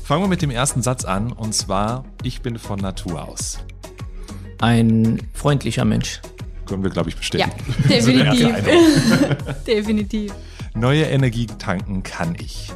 Fangen 0.04 0.22
wir 0.22 0.28
mit 0.28 0.42
dem 0.42 0.52
ersten 0.52 0.80
Satz 0.80 1.04
an 1.04 1.32
und 1.32 1.56
zwar, 1.56 2.04
ich 2.22 2.40
bin 2.40 2.56
von 2.56 2.78
Natur 2.78 3.26
aus. 3.26 3.58
Ein 4.60 5.20
freundlicher 5.34 5.84
Mensch 5.84 6.20
können 6.70 6.84
wir, 6.84 6.90
glaube 6.90 7.08
ich, 7.08 7.16
bestätigen. 7.16 7.50
Ja, 7.82 7.88
definitiv. 7.88 8.54
definitiv. 9.66 10.32
Neue 10.74 11.02
Energie 11.02 11.46
tanken 11.46 12.04
kann 12.04 12.36
ich. 12.40 12.72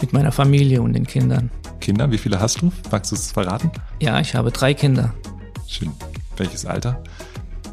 Mit 0.00 0.12
meiner 0.12 0.30
Familie 0.30 0.80
und 0.80 0.92
den 0.92 1.08
Kindern. 1.08 1.50
Kinder, 1.80 2.08
wie 2.12 2.18
viele 2.18 2.38
hast 2.38 2.62
du? 2.62 2.70
Magst 2.92 3.10
du 3.10 3.16
es 3.16 3.32
verraten? 3.32 3.72
Ja, 4.00 4.20
ich 4.20 4.36
habe 4.36 4.52
drei 4.52 4.74
Kinder. 4.74 5.12
Schön. 5.66 5.90
Welches 6.36 6.66
Alter? 6.66 7.02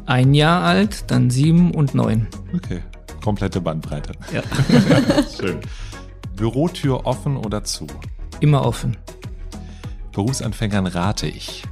Ein 0.06 0.34
Jahr 0.34 0.64
alt, 0.64 1.04
dann 1.12 1.30
sieben 1.30 1.70
und 1.70 1.94
neun. 1.94 2.26
Okay. 2.52 2.80
Komplette 3.22 3.60
Bandbreite. 3.60 4.12
Ja. 4.32 4.42
Schön. 5.40 5.60
Bürotür 6.34 7.06
offen 7.06 7.36
oder 7.36 7.62
zu? 7.62 7.86
Immer 8.40 8.66
offen. 8.66 8.96
Berufsanfängern 10.12 10.88
rate 10.88 11.28
ich 11.28 11.62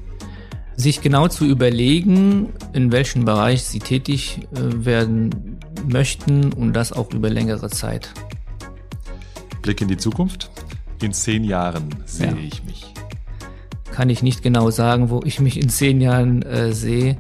sich 0.77 1.01
genau 1.01 1.29
zu 1.29 1.45
überlegen, 1.45 2.53
in 2.73 2.93
welchem 2.93 3.25
Bereich 3.25 3.63
sie 3.65 3.79
tätig 3.79 4.41
äh, 4.53 4.85
werden 4.85 5.59
möchten 5.87 6.53
und 6.53 6.73
das 6.73 6.93
auch 6.93 7.13
über 7.13 7.31
längere 7.31 7.71
Zeit. 7.71 8.13
Blick 9.63 9.81
in 9.81 9.89
die 9.89 9.97
Zukunft. 9.97 10.51
In 11.01 11.13
zehn 11.13 11.45
Jahren 11.45 11.89
sehe 12.05 12.29
ja. 12.29 12.37
ich 12.37 12.63
mich. 12.65 12.93
Kann 13.91 14.09
ich 14.09 14.23
nicht 14.23 14.43
genau 14.43 14.71
sagen, 14.71 15.11
wo 15.11 15.21
ich 15.25 15.41
mich 15.41 15.61
in 15.61 15.69
zehn 15.69 16.01
Jahren 16.01 16.43
äh, 16.43 16.73
sehe. 16.73 17.19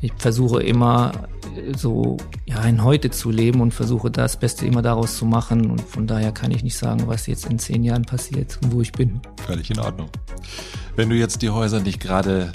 Ich 0.00 0.12
versuche 0.16 0.62
immer 0.62 1.12
so 1.76 2.16
ja 2.46 2.62
in 2.62 2.82
heute 2.82 3.10
zu 3.10 3.30
leben 3.30 3.60
und 3.60 3.72
versuche 3.72 4.10
das 4.10 4.38
Beste 4.38 4.66
immer 4.66 4.82
daraus 4.82 5.16
zu 5.16 5.26
machen 5.26 5.70
und 5.70 5.80
von 5.80 6.06
daher 6.06 6.32
kann 6.32 6.50
ich 6.50 6.62
nicht 6.62 6.76
sagen, 6.76 7.06
was 7.06 7.26
jetzt 7.26 7.46
in 7.46 7.58
zehn 7.58 7.84
Jahren 7.84 8.04
passiert 8.04 8.58
und 8.62 8.72
wo 8.72 8.80
ich 8.80 8.92
bin. 8.92 9.20
Völlig 9.46 9.70
in 9.70 9.78
Ordnung. 9.78 10.08
Wenn 10.96 11.10
du 11.10 11.16
jetzt 11.16 11.42
die 11.42 11.50
Häuser 11.50 11.80
nicht 11.80 12.00
gerade 12.00 12.52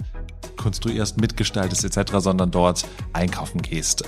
konstruierst, 0.60 1.20
mitgestaltest 1.20 1.84
etc., 1.86 2.12
sondern 2.18 2.52
dort 2.52 2.86
einkaufen 3.14 3.62
gehst. 3.62 4.04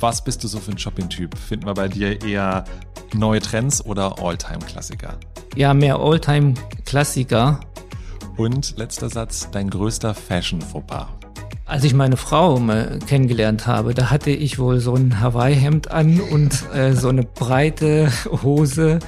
Was 0.00 0.24
bist 0.24 0.42
du 0.42 0.48
so 0.48 0.58
für 0.58 0.72
ein 0.72 0.78
Shopping-Typ? 0.78 1.36
Finden 1.36 1.66
wir 1.66 1.74
bei 1.74 1.88
dir 1.88 2.22
eher 2.22 2.64
neue 3.14 3.40
Trends 3.40 3.84
oder 3.84 4.18
Alltime-Klassiker? 4.18 5.18
Ja, 5.54 5.74
mehr 5.74 5.96
Alltime-Klassiker. 5.96 7.60
Und 8.36 8.76
letzter 8.78 9.10
Satz, 9.10 9.48
dein 9.52 9.68
größter 9.68 10.14
Fashion-Fauxpas? 10.14 11.21
Als 11.64 11.84
ich 11.84 11.94
meine 11.94 12.16
Frau 12.16 12.58
mal 12.58 12.98
kennengelernt 13.06 13.66
habe, 13.66 13.94
da 13.94 14.10
hatte 14.10 14.30
ich 14.30 14.58
wohl 14.58 14.80
so 14.80 14.94
ein 14.94 15.20
Hawaii-Hemd 15.20 15.90
an 15.90 16.20
und 16.20 16.64
äh, 16.74 16.92
so 16.94 17.08
eine 17.08 17.22
breite 17.22 18.10
Hose, 18.42 18.98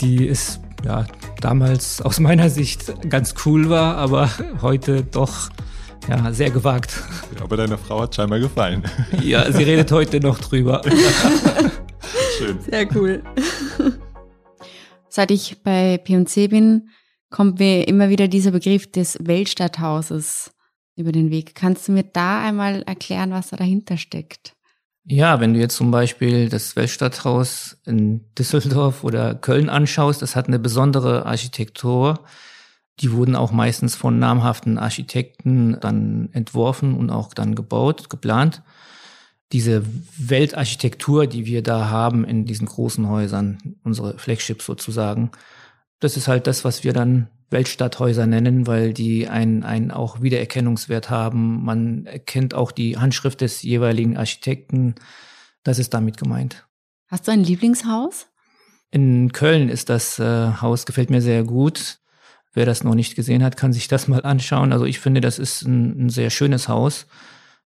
die 0.00 0.26
ist 0.26 0.60
ja 0.84 1.06
damals 1.40 2.00
aus 2.02 2.20
meiner 2.20 2.50
Sicht 2.50 2.92
ganz 3.08 3.34
cool 3.44 3.68
war, 3.70 3.96
aber 3.96 4.30
heute 4.60 5.02
doch 5.02 5.50
ja, 6.08 6.32
sehr 6.32 6.50
gewagt. 6.50 7.02
Ja, 7.36 7.44
aber 7.44 7.56
deine 7.56 7.78
Frau 7.78 8.00
hat 8.02 8.14
scheinbar 8.14 8.38
gefallen. 8.38 8.82
Ja, 9.22 9.50
sie 9.50 9.62
redet 9.62 9.90
heute 9.90 10.20
noch 10.20 10.38
drüber. 10.38 10.82
Schön. 12.38 12.58
Sehr 12.60 12.94
cool. 12.94 13.22
Seit 15.08 15.30
ich 15.30 15.62
bei 15.62 15.98
P&C 15.98 16.48
bin, 16.48 16.88
kommt 17.30 17.58
mir 17.58 17.88
immer 17.88 18.08
wieder 18.08 18.28
dieser 18.28 18.52
Begriff 18.52 18.90
des 18.90 19.18
Weltstadthauses 19.20 20.52
über 20.98 21.12
den 21.12 21.30
Weg. 21.30 21.54
Kannst 21.54 21.88
du 21.88 21.92
mir 21.92 22.02
da 22.02 22.42
einmal 22.42 22.82
erklären, 22.82 23.30
was 23.30 23.50
da 23.50 23.56
dahinter 23.56 23.96
steckt? 23.96 24.52
Ja, 25.04 25.40
wenn 25.40 25.54
du 25.54 25.60
jetzt 25.60 25.76
zum 25.76 25.90
Beispiel 25.90 26.50
das 26.50 26.76
Weltstadthaus 26.76 27.80
in 27.86 28.24
Düsseldorf 28.34 29.04
oder 29.04 29.34
Köln 29.34 29.70
anschaust, 29.70 30.20
das 30.20 30.36
hat 30.36 30.48
eine 30.48 30.58
besondere 30.58 31.24
Architektur. 31.24 32.24
Die 33.00 33.12
wurden 33.12 33.36
auch 33.36 33.52
meistens 33.52 33.94
von 33.94 34.18
namhaften 34.18 34.76
Architekten 34.76 35.78
dann 35.80 36.28
entworfen 36.32 36.94
und 36.94 37.10
auch 37.10 37.32
dann 37.32 37.54
gebaut, 37.54 38.10
geplant. 38.10 38.62
Diese 39.52 39.82
Weltarchitektur, 40.18 41.26
die 41.26 41.46
wir 41.46 41.62
da 41.62 41.88
haben 41.88 42.26
in 42.26 42.44
diesen 42.44 42.66
großen 42.66 43.08
Häusern, 43.08 43.76
unsere 43.84 44.18
Flagships 44.18 44.66
sozusagen, 44.66 45.30
das 46.00 46.18
ist 46.18 46.28
halt 46.28 46.46
das, 46.46 46.66
was 46.66 46.84
wir 46.84 46.92
dann 46.92 47.28
Weltstadthäuser 47.50 48.26
nennen, 48.26 48.66
weil 48.66 48.92
die 48.92 49.28
einen, 49.28 49.62
einen 49.62 49.90
auch 49.90 50.20
Wiedererkennungswert 50.20 51.10
haben. 51.10 51.64
Man 51.64 52.06
erkennt 52.06 52.54
auch 52.54 52.72
die 52.72 52.98
Handschrift 52.98 53.40
des 53.40 53.62
jeweiligen 53.62 54.16
Architekten 54.16 54.94
Das 55.64 55.78
ist 55.78 55.92
damit 55.94 56.16
gemeint. 56.16 56.66
Hast 57.08 57.26
du 57.26 57.32
ein 57.32 57.42
Lieblingshaus? 57.42 58.26
In 58.90 59.32
Köln 59.32 59.68
ist 59.68 59.88
das 59.88 60.18
äh, 60.18 60.52
Haus, 60.60 60.86
gefällt 60.86 61.10
mir 61.10 61.20
sehr 61.20 61.44
gut. 61.44 61.98
Wer 62.54 62.66
das 62.66 62.84
noch 62.84 62.94
nicht 62.94 63.14
gesehen 63.14 63.42
hat, 63.42 63.56
kann 63.56 63.72
sich 63.72 63.88
das 63.88 64.08
mal 64.08 64.22
anschauen. 64.22 64.72
Also 64.72 64.84
ich 64.84 65.00
finde, 65.00 65.20
das 65.20 65.38
ist 65.38 65.62
ein, 65.62 66.06
ein 66.06 66.08
sehr 66.10 66.30
schönes 66.30 66.68
Haus 66.68 67.06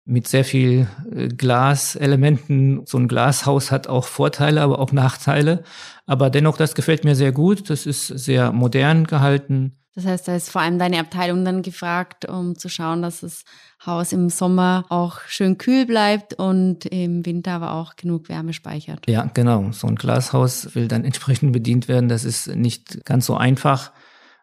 mit 0.09 0.27
sehr 0.27 0.43
viel 0.43 0.87
äh, 1.13 1.27
Glaselementen. 1.27 2.81
So 2.85 2.97
ein 2.97 3.07
Glashaus 3.07 3.71
hat 3.71 3.87
auch 3.87 4.05
Vorteile, 4.05 4.61
aber 4.61 4.79
auch 4.79 4.91
Nachteile. 4.91 5.63
Aber 6.05 6.29
dennoch, 6.29 6.57
das 6.57 6.75
gefällt 6.75 7.03
mir 7.03 7.15
sehr 7.15 7.31
gut. 7.31 7.69
Das 7.69 7.85
ist 7.85 8.07
sehr 8.07 8.51
modern 8.51 9.05
gehalten. 9.05 9.75
Das 9.95 10.05
heißt, 10.05 10.27
da 10.27 10.35
ist 10.35 10.49
vor 10.49 10.61
allem 10.61 10.79
deine 10.79 10.99
Abteilung 10.99 11.43
dann 11.43 11.61
gefragt, 11.61 12.25
um 12.25 12.57
zu 12.57 12.69
schauen, 12.69 13.01
dass 13.01 13.21
das 13.21 13.43
Haus 13.85 14.13
im 14.13 14.29
Sommer 14.29 14.85
auch 14.89 15.19
schön 15.27 15.57
kühl 15.57 15.85
bleibt 15.85 16.35
und 16.35 16.85
im 16.85 17.25
Winter 17.25 17.51
aber 17.51 17.73
auch 17.73 17.95
genug 17.95 18.29
Wärme 18.29 18.53
speichert. 18.53 19.09
Ja, 19.09 19.29
genau. 19.33 19.71
So 19.71 19.87
ein 19.87 19.95
Glashaus 19.95 20.73
will 20.73 20.87
dann 20.87 21.03
entsprechend 21.03 21.51
bedient 21.51 21.87
werden. 21.87 22.07
Das 22.07 22.23
ist 22.23 22.47
nicht 22.55 23.03
ganz 23.05 23.25
so 23.25 23.35
einfach. 23.35 23.91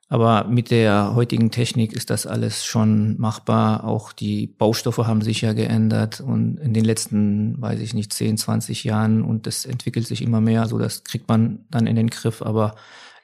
Aber 0.09 0.45
mit 0.45 0.71
der 0.71 1.15
heutigen 1.17 1.51
Technik 1.51 1.93
ist 1.93 2.11
das 2.11 2.27
alles 2.27 2.65
schon 2.65 3.19
machbar. 3.19 3.85
Auch 3.85 4.13
die 4.13 4.47
Baustoffe 4.47 4.99
haben 4.99 5.21
sich 5.21 5.41
ja 5.41 5.53
geändert 5.53 6.21
und 6.21 6.59
in 6.59 6.73
den 6.75 6.85
letzten, 6.85 7.61
weiß 7.61 7.81
ich 7.81 7.93
nicht, 7.93 8.13
10, 8.13 8.39
20 8.39 8.85
Jahren 8.85 9.23
und 9.23 9.49
das 9.49 9.65
entwickelt 9.65 10.07
sich 10.07 10.23
immer 10.23 10.41
mehr. 10.41 10.69
So, 10.69 10.79
das 10.79 11.03
kriegt 11.03 11.29
man 11.29 11.65
dann 11.71 11.89
in 11.89 11.97
den 11.97 12.09
Griff. 12.09 12.41
Aber 12.41 12.77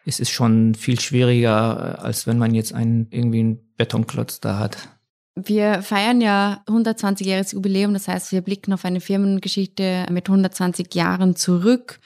es 0.05 0.19
ist 0.19 0.31
schon 0.31 0.75
viel 0.75 0.99
schwieriger, 0.99 2.03
als 2.03 2.27
wenn 2.27 2.39
man 2.39 2.53
jetzt 2.53 2.73
einen, 2.73 3.07
irgendwie 3.11 3.41
einen 3.41 3.61
Betonklotz 3.77 4.41
da 4.41 4.59
hat. 4.59 4.89
Wir 5.37 5.83
feiern 5.83 6.21
ja 6.21 6.63
120-jähriges 6.67 7.55
Jubiläum. 7.55 7.95
Das 7.95 8.09
heißt, 8.09 8.33
wir 8.33 8.43
blicken 8.43 8.73
auf 8.73 8.85
eine 8.85 9.01
Firmengeschichte 9.01 10.07
mit 10.11 10.29
120 10.29 10.93
Jahren 10.95 11.37
zurück. 11.37 12.01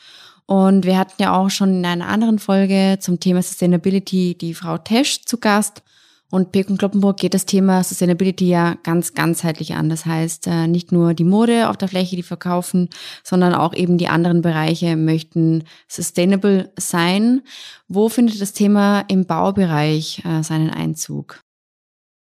Und 0.46 0.86
wir 0.86 0.96
hatten 0.96 1.20
ja 1.20 1.36
auch 1.36 1.50
schon 1.50 1.78
in 1.78 1.84
einer 1.84 2.08
anderen 2.08 2.38
Folge 2.38 2.98
zum 3.00 3.18
Thema 3.18 3.42
Sustainability 3.42 4.36
die 4.40 4.54
Frau 4.54 4.78
Tesch 4.78 5.24
zu 5.24 5.38
Gast. 5.38 5.82
Und 6.30 6.50
Pek 6.50 6.66
Kloppenburg 6.78 7.18
geht 7.18 7.34
das 7.34 7.46
Thema 7.46 7.84
Sustainability 7.84 8.48
ja 8.48 8.76
ganz 8.82 9.14
ganzheitlich 9.14 9.74
an. 9.74 9.88
Das 9.88 10.06
heißt, 10.06 10.48
äh, 10.48 10.66
nicht 10.66 10.90
nur 10.90 11.14
die 11.14 11.24
Mode 11.24 11.68
auf 11.68 11.76
der 11.76 11.88
Fläche, 11.88 12.16
die 12.16 12.24
verkaufen, 12.24 12.88
sondern 13.22 13.54
auch 13.54 13.74
eben 13.74 13.96
die 13.96 14.08
anderen 14.08 14.42
Bereiche 14.42 14.96
möchten 14.96 15.64
sustainable 15.88 16.72
sein. 16.76 17.42
Wo 17.86 18.08
findet 18.08 18.40
das 18.40 18.52
Thema 18.52 19.04
im 19.08 19.24
Baubereich 19.26 20.22
äh, 20.24 20.42
seinen 20.42 20.70
Einzug? 20.70 21.45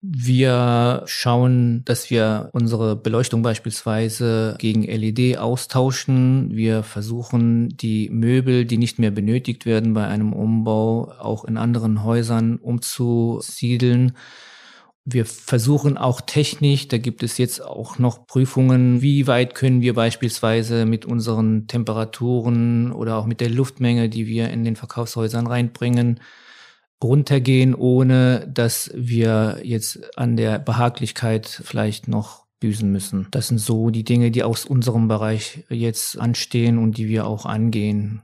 Wir 0.06 1.04
schauen, 1.06 1.84
dass 1.86 2.10
wir 2.10 2.50
unsere 2.52 2.98
Beleuchtung 2.98 3.42
beispielsweise 3.42 4.58
gegen 4.60 4.84
LED 4.84 5.38
austauschen. 5.38 6.50
Wir 6.54 6.84
versuchen, 6.84 7.70
die 7.78 8.10
Möbel, 8.10 8.66
die 8.66 8.78
nicht 8.78 9.00
mehr 9.00 9.12
benötigt 9.12 9.66
werden 9.66 9.94
bei 9.94 10.06
einem 10.06 10.34
Umbau, 10.34 11.14
auch 11.20 11.46
in 11.46 11.56
anderen 11.56 12.04
Häusern 12.04 12.58
umzusiedeln. 12.58 14.18
Wir 15.06 15.26
versuchen 15.26 15.98
auch 15.98 16.20
technisch, 16.20 16.90
da 16.90 16.98
gibt 16.98 17.24
es 17.24 17.38
jetzt 17.38 17.64
auch 17.64 17.98
noch 17.98 18.28
Prüfungen, 18.28 19.02
wie 19.02 19.26
weit 19.26 19.56
können 19.56 19.80
wir 19.80 19.94
beispielsweise 19.94 20.86
mit 20.86 21.06
unseren 21.06 21.68
Temperaturen 21.68 22.92
oder 22.92 23.16
auch 23.16 23.26
mit 23.26 23.40
der 23.40 23.50
Luftmenge, 23.50 24.10
die 24.10 24.28
wir 24.28 24.50
in 24.50 24.66
den 24.66 24.76
Verkaufshäusern 24.76 25.48
reinbringen, 25.48 26.20
runtergehen, 27.04 27.76
ohne 27.76 28.48
dass 28.52 28.92
wir 28.94 29.60
jetzt 29.64 30.18
an 30.18 30.38
der 30.38 30.60
Behaglichkeit 30.60 31.48
vielleicht 31.48 32.08
noch 32.08 32.44
büßen 32.60 32.90
müssen. 32.90 33.28
Das 33.32 33.50
sind 33.50 33.60
so 33.60 33.90
die 33.90 34.06
Dinge, 34.06 34.32
die 34.32 34.44
aus 34.44 34.66
unserem 34.66 35.10
Bereich 35.10 35.66
jetzt 35.70 36.18
anstehen 36.18 36.78
und 36.78 36.98
die 36.98 37.10
wir 37.10 37.28
auch 37.28 37.46
angehen. 37.46 38.22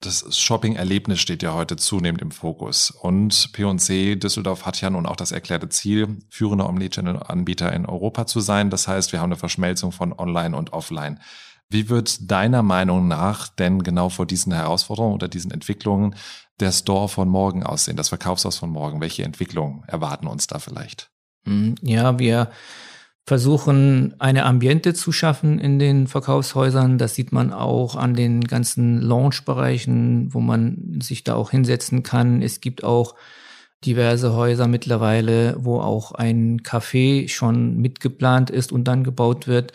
Das 0.00 0.36
Shopping-Erlebnis 0.36 1.18
steht 1.18 1.42
ja 1.42 1.54
heute 1.54 1.76
zunehmend 1.76 2.20
im 2.20 2.30
Fokus. 2.30 2.90
Und 2.90 3.52
P&C 3.54 4.16
Düsseldorf 4.16 4.66
hat 4.66 4.78
ja 4.82 4.90
nun 4.90 5.06
auch 5.06 5.16
das 5.16 5.32
erklärte 5.32 5.70
Ziel, 5.70 6.18
führender 6.28 6.68
Omnichannel-Anbieter 6.68 7.72
in 7.72 7.86
Europa 7.86 8.26
zu 8.26 8.40
sein. 8.40 8.68
Das 8.68 8.86
heißt, 8.86 9.12
wir 9.12 9.20
haben 9.20 9.30
eine 9.30 9.38
Verschmelzung 9.38 9.92
von 9.92 10.12
Online 10.12 10.54
und 10.54 10.74
Offline. 10.74 11.20
Wie 11.70 11.88
wird 11.88 12.30
deiner 12.30 12.62
Meinung 12.62 13.08
nach 13.08 13.48
denn 13.48 13.82
genau 13.82 14.08
vor 14.08 14.26
diesen 14.26 14.52
Herausforderungen 14.52 15.14
oder 15.14 15.28
diesen 15.28 15.50
Entwicklungen 15.50 16.14
der 16.60 16.72
Store 16.72 17.08
von 17.08 17.28
morgen 17.28 17.64
aussehen, 17.64 17.96
das 17.96 18.10
Verkaufshaus 18.10 18.58
von 18.58 18.70
morgen? 18.70 19.00
Welche 19.00 19.24
Entwicklungen 19.24 19.82
erwarten 19.86 20.26
uns 20.26 20.46
da 20.46 20.58
vielleicht? 20.58 21.10
Hm, 21.46 21.74
ja, 21.82 22.18
wir 22.18 22.50
versuchen 23.26 24.14
eine 24.18 24.44
Ambiente 24.44 24.92
zu 24.92 25.10
schaffen 25.10 25.58
in 25.58 25.78
den 25.78 26.06
Verkaufshäusern. 26.06 26.98
Das 26.98 27.14
sieht 27.14 27.32
man 27.32 27.52
auch 27.52 27.96
an 27.96 28.14
den 28.14 28.42
ganzen 28.42 29.00
Launch-Bereichen, 29.00 30.32
wo 30.34 30.40
man 30.40 30.98
sich 31.00 31.24
da 31.24 31.34
auch 31.34 31.50
hinsetzen 31.50 32.02
kann. 32.02 32.42
Es 32.42 32.60
gibt 32.60 32.84
auch 32.84 33.14
diverse 33.84 34.34
Häuser 34.34 34.68
mittlerweile, 34.68 35.56
wo 35.58 35.80
auch 35.80 36.12
ein 36.12 36.60
Café 36.60 37.28
schon 37.28 37.78
mitgeplant 37.78 38.50
ist 38.50 38.72
und 38.72 38.84
dann 38.84 39.04
gebaut 39.04 39.46
wird 39.46 39.72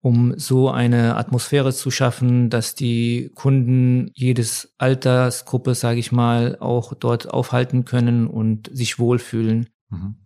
um 0.00 0.38
so 0.38 0.70
eine 0.70 1.16
Atmosphäre 1.16 1.72
zu 1.72 1.90
schaffen, 1.90 2.50
dass 2.50 2.74
die 2.74 3.30
Kunden 3.34 4.10
jedes 4.14 4.74
Altersgruppe, 4.78 5.74
sage 5.74 5.98
ich 5.98 6.12
mal, 6.12 6.56
auch 6.60 6.94
dort 6.94 7.28
aufhalten 7.28 7.84
können 7.84 8.26
und 8.26 8.70
sich 8.72 8.98
wohlfühlen. 8.98 9.68
Mhm. 9.90 10.16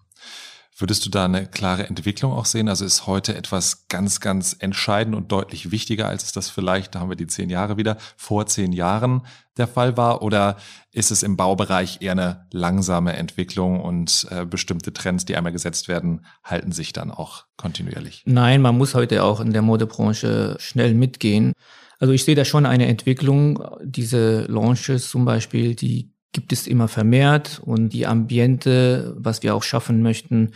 Würdest 0.76 1.04
du 1.04 1.10
da 1.10 1.26
eine 1.26 1.46
klare 1.46 1.86
Entwicklung 1.86 2.32
auch 2.32 2.46
sehen? 2.46 2.68
Also 2.68 2.84
ist 2.84 3.06
heute 3.06 3.36
etwas 3.36 3.88
ganz, 3.88 4.20
ganz 4.20 4.56
entscheidend 4.58 5.14
und 5.14 5.30
deutlich 5.30 5.70
wichtiger, 5.70 6.08
als 6.08 6.24
es 6.24 6.32
das 6.32 6.48
vielleicht, 6.48 6.94
da 6.94 7.00
haben 7.00 7.10
wir 7.10 7.16
die 7.16 7.26
zehn 7.26 7.50
Jahre 7.50 7.76
wieder, 7.76 7.98
vor 8.16 8.46
zehn 8.46 8.72
Jahren 8.72 9.22
der 9.58 9.66
Fall 9.66 9.98
war? 9.98 10.22
Oder 10.22 10.56
ist 10.90 11.10
es 11.10 11.22
im 11.22 11.36
Baubereich 11.36 12.00
eher 12.00 12.12
eine 12.12 12.46
langsame 12.52 13.12
Entwicklung 13.12 13.80
und 13.80 14.26
äh, 14.30 14.46
bestimmte 14.46 14.94
Trends, 14.94 15.26
die 15.26 15.36
einmal 15.36 15.52
gesetzt 15.52 15.88
werden, 15.88 16.24
halten 16.42 16.72
sich 16.72 16.94
dann 16.94 17.10
auch 17.10 17.44
kontinuierlich? 17.58 18.22
Nein, 18.24 18.62
man 18.62 18.78
muss 18.78 18.94
heute 18.94 19.24
auch 19.24 19.40
in 19.40 19.52
der 19.52 19.62
Modebranche 19.62 20.56
schnell 20.58 20.94
mitgehen. 20.94 21.52
Also 21.98 22.14
ich 22.14 22.24
sehe 22.24 22.34
da 22.34 22.44
schon 22.44 22.66
eine 22.66 22.86
Entwicklung. 22.86 23.62
Diese 23.84 24.46
Launches 24.46 25.10
zum 25.10 25.24
Beispiel, 25.24 25.74
die 25.74 26.11
gibt 26.32 26.52
es 26.52 26.66
immer 26.66 26.88
vermehrt 26.88 27.60
und 27.64 27.90
die 27.90 28.06
Ambiente, 28.06 29.14
was 29.18 29.42
wir 29.42 29.54
auch 29.54 29.62
schaffen 29.62 30.02
möchten, 30.02 30.52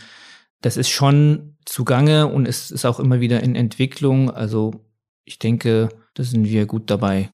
das 0.61 0.77
ist 0.77 0.89
schon 0.89 1.55
zugange 1.65 2.27
und 2.27 2.47
es 2.47 2.71
ist 2.71 2.85
auch 2.85 2.99
immer 2.99 3.19
wieder 3.19 3.43
in 3.43 3.55
Entwicklung. 3.55 4.31
Also 4.31 4.85
ich 5.23 5.39
denke, 5.39 5.89
da 6.15 6.23
sind 6.23 6.45
wir 6.45 6.65
gut 6.65 6.89
dabei. 6.89 7.29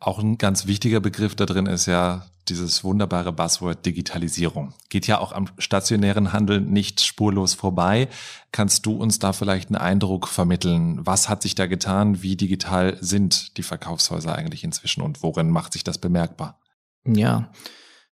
Auch 0.00 0.18
ein 0.18 0.38
ganz 0.38 0.66
wichtiger 0.66 1.00
Begriff 1.00 1.34
da 1.34 1.44
drin 1.44 1.66
ist 1.66 1.86
ja 1.86 2.26
dieses 2.48 2.84
wunderbare 2.84 3.32
Buzzword 3.32 3.84
Digitalisierung. 3.84 4.72
Geht 4.88 5.06
ja 5.06 5.18
auch 5.18 5.32
am 5.32 5.48
stationären 5.58 6.32
Handel 6.32 6.60
nicht 6.60 7.04
spurlos 7.04 7.54
vorbei. 7.54 8.08
Kannst 8.52 8.86
du 8.86 8.92
uns 8.92 9.18
da 9.18 9.32
vielleicht 9.32 9.68
einen 9.68 9.76
Eindruck 9.76 10.28
vermitteln? 10.28 11.04
Was 11.04 11.28
hat 11.28 11.42
sich 11.42 11.54
da 11.54 11.66
getan? 11.66 12.22
Wie 12.22 12.36
digital 12.36 12.96
sind 13.00 13.58
die 13.58 13.62
Verkaufshäuser 13.62 14.34
eigentlich 14.34 14.64
inzwischen 14.64 15.02
und 15.02 15.22
worin 15.22 15.50
macht 15.50 15.74
sich 15.74 15.84
das 15.84 15.98
bemerkbar? 15.98 16.58
Ja, 17.06 17.50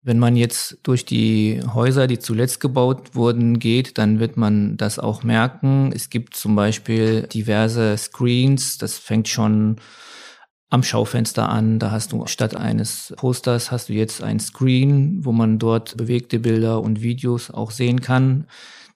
wenn 0.03 0.19
man 0.19 0.35
jetzt 0.35 0.79
durch 0.83 1.05
die 1.05 1.61
Häuser, 1.75 2.07
die 2.07 2.19
zuletzt 2.19 2.61
gebaut 2.61 3.15
wurden, 3.15 3.59
geht, 3.59 3.99
dann 3.99 4.19
wird 4.19 4.39
man 4.39 4.79
das 4.79 4.99
auch 4.99 5.23
merken. 5.23 5.93
Es 5.95 6.09
gibt 6.09 6.35
zum 6.35 6.57
Beispiel 6.57 7.25
diverse 7.25 7.97
Screens, 7.99 8.79
das 8.79 8.97
fängt 8.97 9.29
schon 9.29 9.77
am 10.71 10.83
Schaufenster 10.83 11.51
an. 11.51 11.79
Da 11.79 11.91
hast 11.91 12.13
du 12.13 12.27
statt 12.27 12.57
eines 12.57 13.13
Posters 13.17 13.71
hast 13.71 13.91
du 13.91 13.93
jetzt 13.93 14.23
ein 14.23 14.41
Screen, 14.41 15.25
wo 15.25 15.33
man 15.33 15.59
dort 15.59 15.97
bewegte 15.99 16.39
Bilder 16.39 16.81
und 16.81 17.03
Videos 17.03 17.51
auch 17.51 17.71
sehen 17.71 18.01
kann. 18.01 18.47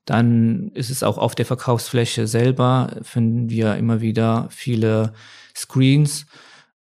Dann 0.07 0.71
ist 0.75 0.91
es 0.91 1.03
auch 1.03 1.19
auf 1.19 1.35
der 1.35 1.47
Verkaufsfläche 1.47 2.27
selber, 2.27 2.97
finden 3.03 3.51
wir 3.51 3.77
immer 3.77 4.01
wieder 4.01 4.49
viele 4.51 5.13
Screens 5.55 6.27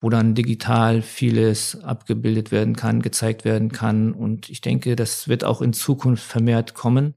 wo 0.01 0.09
dann 0.09 0.35
digital 0.35 1.03
vieles 1.03 1.83
abgebildet 1.83 2.51
werden 2.53 2.75
kann, 2.75 3.03
gezeigt 3.03 3.45
werden 3.45 3.71
kann. 3.71 4.13
Und 4.13 4.49
ich 4.49 4.61
denke, 4.61 4.97
das 4.97 5.29
wird 5.29 5.45
auch 5.45 5.61
in 5.61 5.73
Zukunft 5.73 6.25
vermehrt 6.25 6.75
kommen. 6.75 7.15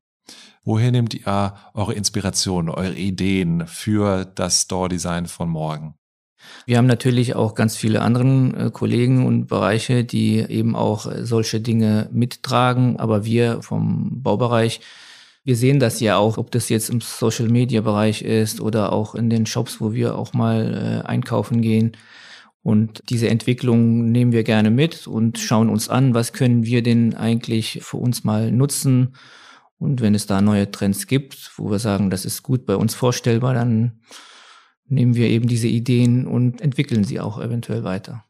Woher 0.65 0.91
nehmt 0.91 1.13
ihr 1.13 1.53
eure 1.73 1.93
Inspiration, 1.93 2.69
eure 2.69 2.95
Ideen 2.95 3.67
für 3.67 4.25
das 4.25 4.61
Store-Design 4.63 5.27
von 5.27 5.49
morgen? 5.49 5.95
Wir 6.65 6.77
haben 6.77 6.87
natürlich 6.87 7.35
auch 7.35 7.55
ganz 7.55 7.75
viele 7.75 8.01
anderen 8.01 8.53
äh, 8.55 8.69
Kollegen 8.71 9.25
und 9.25 9.47
Bereiche, 9.47 10.03
die 10.03 10.39
eben 10.39 10.75
auch 10.75 11.05
äh, 11.05 11.25
solche 11.25 11.59
Dinge 11.59 12.09
mittragen. 12.11 12.97
Aber 12.97 13.25
wir 13.25 13.61
vom 13.61 14.21
Baubereich, 14.21 14.81
wir 15.43 15.55
sehen 15.55 15.79
das 15.79 15.99
ja 15.99 16.17
auch, 16.17 16.37
ob 16.37 16.51
das 16.51 16.69
jetzt 16.69 16.89
im 16.89 17.01
Social-Media-Bereich 17.01 18.21
ist 18.21 18.61
oder 18.61 18.93
auch 18.93 19.15
in 19.15 19.29
den 19.29 19.45
Shops, 19.45 19.81
wo 19.81 19.93
wir 19.93 20.17
auch 20.17 20.33
mal 20.33 21.01
äh, 21.03 21.07
einkaufen 21.07 21.61
gehen. 21.61 21.97
Und 22.63 23.04
diese 23.10 23.28
Entwicklung 23.28 24.12
nehmen 24.12 24.32
wir 24.32 24.43
gerne 24.43 24.71
mit 24.71 25.06
und 25.06 25.38
schauen 25.38 25.69
uns 25.69 25.89
an, 25.89 26.13
was 26.13 26.32
können 26.32 26.63
wir 26.63 26.82
denn 26.82 27.13
eigentlich 27.13 27.82
für 27.84 27.97
uns 27.97 28.23
mal 28.23 28.52
nutzen. 28.52 29.15
Und 29.78 29.99
wenn 29.99 30.15
es 30.15 30.28
da 30.28 30.41
neue 30.41 30.71
Trends 30.71 31.08
gibt, 31.08 31.52
wo 31.58 31.69
wir 31.69 31.80
sagen, 31.80 32.10
das 32.10 32.23
ist 32.23 32.41
gut 32.41 32.65
bei 32.65 32.78
uns 32.78 32.95
vorstellbar, 32.95 33.54
dann 33.54 33.99
nehmen 34.88 35.15
wir 35.15 35.28
eben 35.28 35.47
diese 35.47 35.67
Ideen 35.67 36.26
und 36.26 36.62
entwickeln 36.62 37.04
sie 37.04 37.19
auch 37.19 37.38
eventuell 37.39 37.84
weiter. 37.84 38.23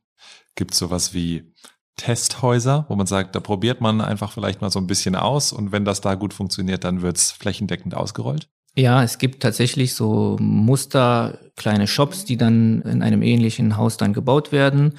Gibt 0.56 0.74
es 0.74 0.80
sowas 0.80 1.14
wie 1.14 1.54
Testhäuser, 1.96 2.86
wo 2.90 2.96
man 2.96 3.06
sagt, 3.06 3.36
da 3.36 3.40
probiert 3.40 3.82
man 3.82 4.02
einfach 4.02 4.32
vielleicht 4.32 4.62
mal 4.62 4.72
so 4.72 4.80
ein 4.80 4.88
bisschen 4.88 5.16
aus 5.16 5.54
und 5.54 5.72
wenn 5.72 5.86
das 5.86 6.02
da 6.02 6.16
gut 6.16 6.34
funktioniert, 6.34 6.84
dann 6.84 7.04
wird 7.04 7.18
es 7.18 7.32
flächendeckend 7.32 7.94
ausgerollt? 7.94 8.50
Ja, 8.76 9.04
es 9.04 9.20
gibt 9.20 9.44
tatsächlich 9.44 9.94
so 9.94 10.36
Muster, 10.40 11.38
kleine 11.56 11.86
Shops, 11.88 12.26
die 12.26 12.38
dann 12.38 12.82
in 12.82 13.04
einem 13.04 13.22
ähnlichen 13.22 13.78
Haus 13.78 13.98
dann 13.98 14.14
gebaut 14.14 14.52
werden. 14.52 14.98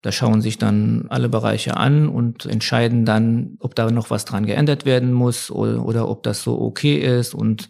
Da 0.00 0.10
schauen 0.12 0.40
sich 0.40 0.58
dann 0.58 1.06
alle 1.10 1.28
Bereiche 1.28 1.76
an 1.76 2.08
und 2.08 2.46
entscheiden 2.46 3.04
dann, 3.04 3.56
ob 3.60 3.74
da 3.74 3.90
noch 3.90 4.10
was 4.10 4.24
dran 4.24 4.46
geändert 4.46 4.86
werden 4.86 5.12
muss 5.12 5.50
oder, 5.50 5.84
oder 5.84 6.08
ob 6.08 6.22
das 6.22 6.42
so 6.42 6.60
okay 6.60 6.96
ist 6.96 7.34
und 7.34 7.68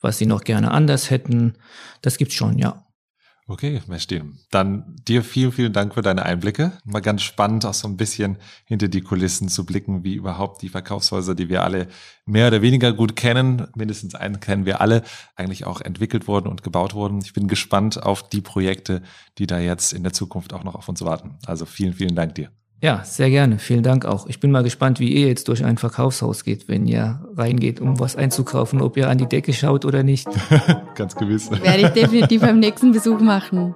was 0.00 0.18
sie 0.18 0.26
noch 0.26 0.44
gerne 0.44 0.70
anders 0.70 1.10
hätten. 1.10 1.54
Das 2.00 2.16
gibt's 2.16 2.34
schon, 2.34 2.58
ja. 2.58 2.84
Okay, 3.50 3.82
Mestin. 3.88 4.38
Dann 4.52 4.94
dir 5.08 5.24
vielen, 5.24 5.50
vielen 5.50 5.72
Dank 5.72 5.94
für 5.94 6.02
deine 6.02 6.24
Einblicke. 6.24 6.70
Mal 6.84 7.00
ganz 7.00 7.22
spannend, 7.22 7.66
auch 7.66 7.74
so 7.74 7.88
ein 7.88 7.96
bisschen 7.96 8.36
hinter 8.64 8.86
die 8.86 9.00
Kulissen 9.00 9.48
zu 9.48 9.66
blicken, 9.66 10.04
wie 10.04 10.14
überhaupt 10.14 10.62
die 10.62 10.68
Verkaufshäuser, 10.68 11.34
die 11.34 11.48
wir 11.48 11.64
alle 11.64 11.88
mehr 12.26 12.46
oder 12.46 12.62
weniger 12.62 12.92
gut 12.92 13.16
kennen, 13.16 13.66
mindestens 13.74 14.14
einen 14.14 14.38
kennen 14.38 14.66
wir 14.66 14.80
alle, 14.80 15.02
eigentlich 15.34 15.66
auch 15.66 15.80
entwickelt 15.80 16.28
wurden 16.28 16.46
und 16.46 16.62
gebaut 16.62 16.94
wurden. 16.94 17.18
Ich 17.24 17.32
bin 17.32 17.48
gespannt 17.48 18.00
auf 18.00 18.28
die 18.28 18.40
Projekte, 18.40 19.02
die 19.38 19.48
da 19.48 19.58
jetzt 19.58 19.94
in 19.94 20.04
der 20.04 20.12
Zukunft 20.12 20.52
auch 20.52 20.62
noch 20.62 20.76
auf 20.76 20.88
uns 20.88 21.02
warten. 21.02 21.36
Also 21.44 21.66
vielen, 21.66 21.94
vielen 21.94 22.14
Dank 22.14 22.36
dir. 22.36 22.52
Ja, 22.82 23.04
sehr 23.04 23.28
gerne. 23.28 23.58
Vielen 23.58 23.82
Dank 23.82 24.06
auch. 24.06 24.26
Ich 24.26 24.40
bin 24.40 24.50
mal 24.50 24.62
gespannt, 24.62 25.00
wie 25.00 25.12
ihr 25.12 25.28
jetzt 25.28 25.48
durch 25.48 25.64
ein 25.64 25.76
Verkaufshaus 25.76 26.44
geht, 26.44 26.66
wenn 26.66 26.86
ihr 26.86 27.20
reingeht, 27.36 27.80
um 27.80 28.00
was 28.00 28.16
einzukaufen, 28.16 28.80
ob 28.80 28.96
ihr 28.96 29.10
an 29.10 29.18
die 29.18 29.26
Decke 29.26 29.52
schaut 29.52 29.84
oder 29.84 30.02
nicht. 30.02 30.26
Ganz 30.94 31.14
gewiss. 31.14 31.50
Werde 31.50 31.82
ich 31.82 31.88
definitiv 31.88 32.40
beim 32.40 32.58
nächsten 32.58 32.92
Besuch 32.92 33.20
machen. 33.20 33.74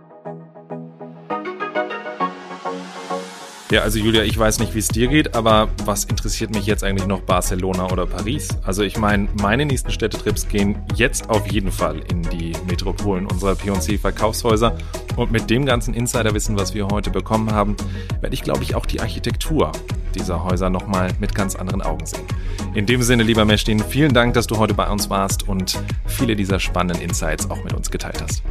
Ja, 3.74 3.80
also 3.80 3.98
Julia, 3.98 4.22
ich 4.22 4.38
weiß 4.38 4.60
nicht, 4.60 4.72
wie 4.76 4.78
es 4.78 4.87
dir 4.87 5.08
geht, 5.08 5.34
aber 5.34 5.68
was 5.84 6.04
interessiert 6.04 6.54
mich 6.54 6.64
jetzt 6.64 6.84
eigentlich 6.84 7.08
noch 7.08 7.22
Barcelona 7.22 7.90
oder 7.90 8.06
Paris? 8.06 8.50
Also 8.62 8.84
ich 8.84 8.98
meine, 8.98 9.26
meine 9.42 9.66
nächsten 9.66 9.90
Städtetrips 9.90 10.46
gehen 10.46 10.76
jetzt 10.94 11.28
auf 11.28 11.50
jeden 11.50 11.72
Fall 11.72 11.98
in 12.08 12.22
die 12.22 12.52
Metropolen 12.68 13.26
unserer 13.26 13.56
P&C 13.56 13.98
Verkaufshäuser 13.98 14.76
und 15.16 15.32
mit 15.32 15.50
dem 15.50 15.66
ganzen 15.66 15.92
Insiderwissen, 15.92 16.56
was 16.56 16.72
wir 16.72 16.87
heute 16.87 17.10
bekommen 17.10 17.50
haben, 17.50 17.76
werde 18.20 18.34
ich 18.34 18.42
glaube 18.42 18.62
ich 18.62 18.76
auch 18.76 18.87
die 18.87 19.00
Architektur 19.00 19.72
dieser 20.14 20.44
Häuser 20.44 20.70
nochmal 20.70 21.10
mit 21.18 21.34
ganz 21.34 21.56
anderen 21.56 21.82
Augen 21.82 22.06
sehen. 22.06 22.22
In 22.74 22.87
dem 22.87 23.02
Sinne, 23.02 23.24
lieber 23.24 23.44
Mestin, 23.44 23.80
vielen 23.80 24.14
Dank, 24.14 24.34
dass 24.34 24.46
du 24.46 24.56
heute 24.58 24.74
bei 24.74 24.88
uns 24.88 25.10
warst 25.10 25.48
und 25.48 25.80
viele 26.06 26.37
dieser 26.37 26.60
spannenden 26.60 27.02
Insights 27.02 27.50
auch 27.50 27.64
mit 27.64 27.72
uns 27.72 27.90
geteilt 27.90 28.22
hast. 28.22 28.44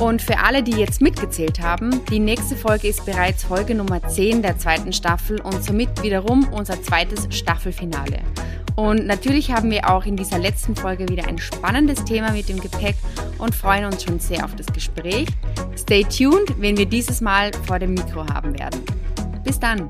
Und 0.00 0.22
für 0.22 0.38
alle, 0.38 0.62
die 0.62 0.72
jetzt 0.72 1.00
mitgezählt 1.00 1.60
haben, 1.60 2.04
die 2.10 2.18
nächste 2.18 2.56
Folge 2.56 2.88
ist 2.88 3.04
bereits 3.04 3.44
Folge 3.44 3.74
Nummer 3.74 4.06
10 4.06 4.42
der 4.42 4.58
zweiten 4.58 4.92
Staffel 4.92 5.40
und 5.40 5.62
somit 5.62 6.02
wiederum 6.02 6.48
unser 6.52 6.82
zweites 6.82 7.28
Staffelfinale. 7.30 8.20
Und 8.74 9.06
natürlich 9.06 9.52
haben 9.52 9.70
wir 9.70 9.90
auch 9.90 10.06
in 10.06 10.16
dieser 10.16 10.38
letzten 10.38 10.74
Folge 10.74 11.08
wieder 11.08 11.28
ein 11.28 11.38
spannendes 11.38 12.04
Thema 12.04 12.32
mit 12.32 12.48
dem 12.48 12.58
Gepäck 12.58 12.96
und 13.38 13.54
freuen 13.54 13.84
uns 13.84 14.02
schon 14.02 14.18
sehr 14.18 14.44
auf 14.44 14.56
das 14.56 14.66
Gespräch. 14.66 15.28
Stay 15.76 16.04
tuned, 16.04 16.54
wenn 16.58 16.76
wir 16.76 16.86
dieses 16.86 17.20
Mal 17.20 17.50
vor 17.66 17.78
dem 17.78 17.94
Mikro 17.94 18.26
haben 18.26 18.58
werden. 18.58 18.80
Bis 19.44 19.60
dann! 19.60 19.88